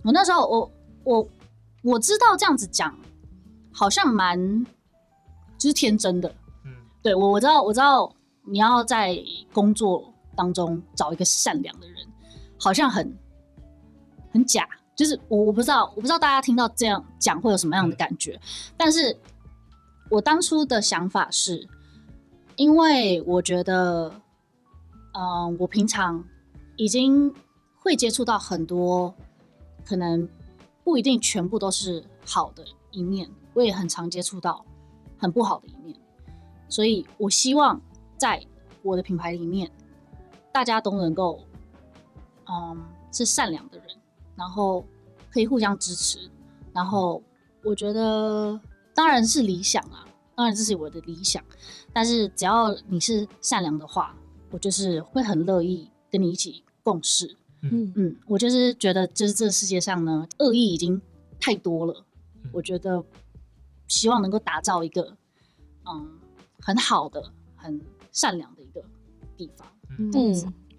[0.02, 0.72] 我那时候，我
[1.04, 1.28] 我
[1.82, 2.98] 我知道这样子讲
[3.70, 4.64] 好像蛮
[5.58, 6.34] 就是天真的。
[6.64, 8.10] 嗯，对我我知道我知道
[8.46, 9.14] 你要在
[9.52, 12.06] 工作当中找一个善良的人，
[12.58, 13.14] 好像很
[14.34, 14.68] 很假。
[14.94, 18.38] 就是我我不知道我不知道大家听到这样讲会有什么样的感觉，
[18.76, 19.16] 但是
[20.10, 21.66] 我当初的想法是。
[22.56, 24.14] 因为我觉得，
[25.12, 26.24] 嗯，我平常
[26.76, 27.34] 已经
[27.80, 29.12] 会接触到很多，
[29.84, 30.28] 可能
[30.84, 34.64] 不一定全部都是好的一面，我也很常接触到
[35.18, 35.98] 很不好的一面，
[36.68, 37.80] 所以我希望
[38.16, 38.40] 在
[38.82, 39.68] 我的品牌里面，
[40.52, 41.40] 大家都能够，
[42.48, 42.80] 嗯，
[43.10, 43.88] 是善良的人，
[44.36, 44.84] 然后
[45.30, 46.18] 可以互相支持，
[46.72, 47.22] 然后
[47.62, 48.60] 我觉得
[48.94, 50.06] 当然是理想啊。
[50.36, 51.40] 当然这是我的理想，
[51.92, 54.16] 但是只要你是善良的话，
[54.50, 57.36] 我就是会很乐意跟你一起共事。
[57.62, 61.00] 嗯嗯，我就是觉得，就是这个世界上呢，恶意已经
[61.38, 62.04] 太多了。
[62.52, 63.04] 我觉得
[63.86, 65.16] 希望能够打造一个
[65.86, 66.18] 嗯
[66.60, 67.80] 很好的、很
[68.10, 68.82] 善良的一个
[69.36, 69.68] 地方。
[69.98, 70.12] 嗯，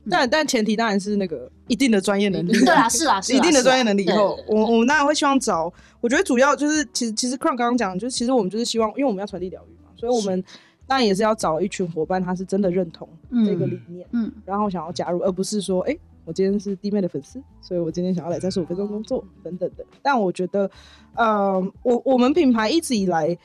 [0.10, 2.52] 但但前提当然是那个一定的专业能力。
[2.52, 5.72] 对啊，是啊，是啊一定的专业能力以后，我我们当然会希望找。
[6.02, 10.44] 我觉得主要就是，其实其实 Crown 刚刚讲，就是其实我们就是希望，因为我们要传递疗愈嘛，所以我们
[10.86, 13.10] 当然也是要找一群伙伴，他是真的认同
[13.46, 19.84] 这个理念，嗯然后想要加入，而不是说，哎、我今天是弟妹的粉丝，所以我今天想要来三十五分钟工作等等的。
[20.04, 20.70] 但我觉得，
[21.16, 23.36] 呃，我我们品牌一直以来，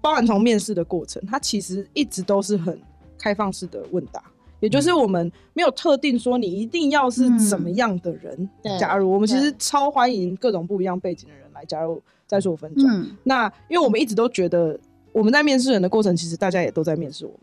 [0.00, 2.76] 包含从面试的过程，它其实一直都是很
[3.16, 4.20] 开放式的问答。
[4.60, 12.88] 也就是我们没有特定说你一定要是怎么样的人对加入，我们其实超欢迎各种不一样背景的人来加入再说五分钟。
[12.90, 14.78] 嗯那因为我们一直都觉得
[15.12, 17.40] 我们在面试人的过程，其实大家也都在面试我们。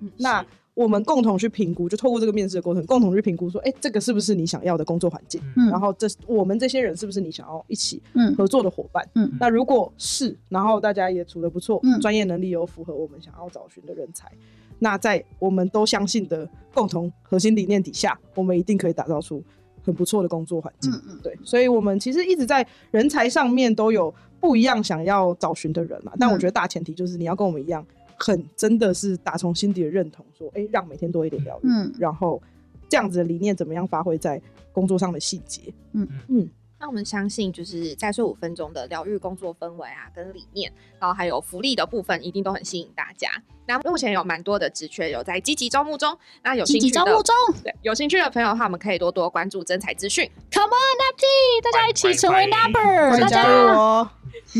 [0.00, 0.44] 嗯那
[0.74, 5.40] 我们共同去评估，就透过这个面试的过程，共同去评估说，哎、这个是不是你想要的工作环境？
[5.56, 9.08] 嗯然后这我们这些人是不是你想要一起嗯合作的伙伴？
[9.14, 14.32] 嗯那如果是，然后大家也处得不错，嗯专业能力有符合我们想要找寻的人才，
[14.78, 19.42] 那在我们都相信的共同核心理念底下，我们一定可以打造出
[19.82, 20.92] 很不错的工作环境。
[20.92, 21.18] 嗯嗯。
[21.22, 27.84] 对，所以我们其实一直在人才上面都有不一样想要找寻的人嘛，但我觉得大前提就是你要跟我们一样，
[28.16, 31.92] 很真的是打从心底的认同，说，哎、让每天多一点疗愈，嗯。
[31.98, 32.42] 然后
[32.88, 34.40] 这样子的理念怎么样发挥在
[34.72, 35.72] 工作上的细节？
[35.92, 36.06] 嗯。
[36.28, 36.48] 嗯，
[36.84, 40.70] 那我们相信，就是再睡五分钟的疗愈工作氛围啊，跟理念，
[41.00, 43.30] 然后还有福利的部分，一定都很吸引大家。
[43.66, 50.30] 那目前有蛮多的职缺有在积极招募中，那有积兴趣的极招募中对有兴趣的朋友的话，我们可以多多关注真才资讯。
[50.52, 53.66] ，Come on Napty，大家一起成为 Napper，大欢迎加入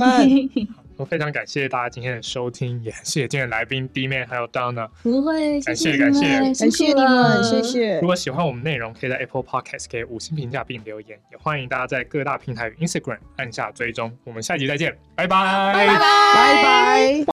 [0.01, 0.75] 家。
[0.97, 4.89] 我非常感谢大家今天的收听，也谢谢今天的来宾 D 妹还有 Donna。
[5.03, 8.07] 不会，感谢谢感谢感谢辛苦你们，了谢谢如。
[8.07, 14.17] 果喜欢我们内容，可以在 Apple Podcast 给五星评价并留言，也欢迎大家在各大平台与 Instagram 按下追踪。
[14.25, 17.25] 我们下集再见，拜拜，拜拜拜拜。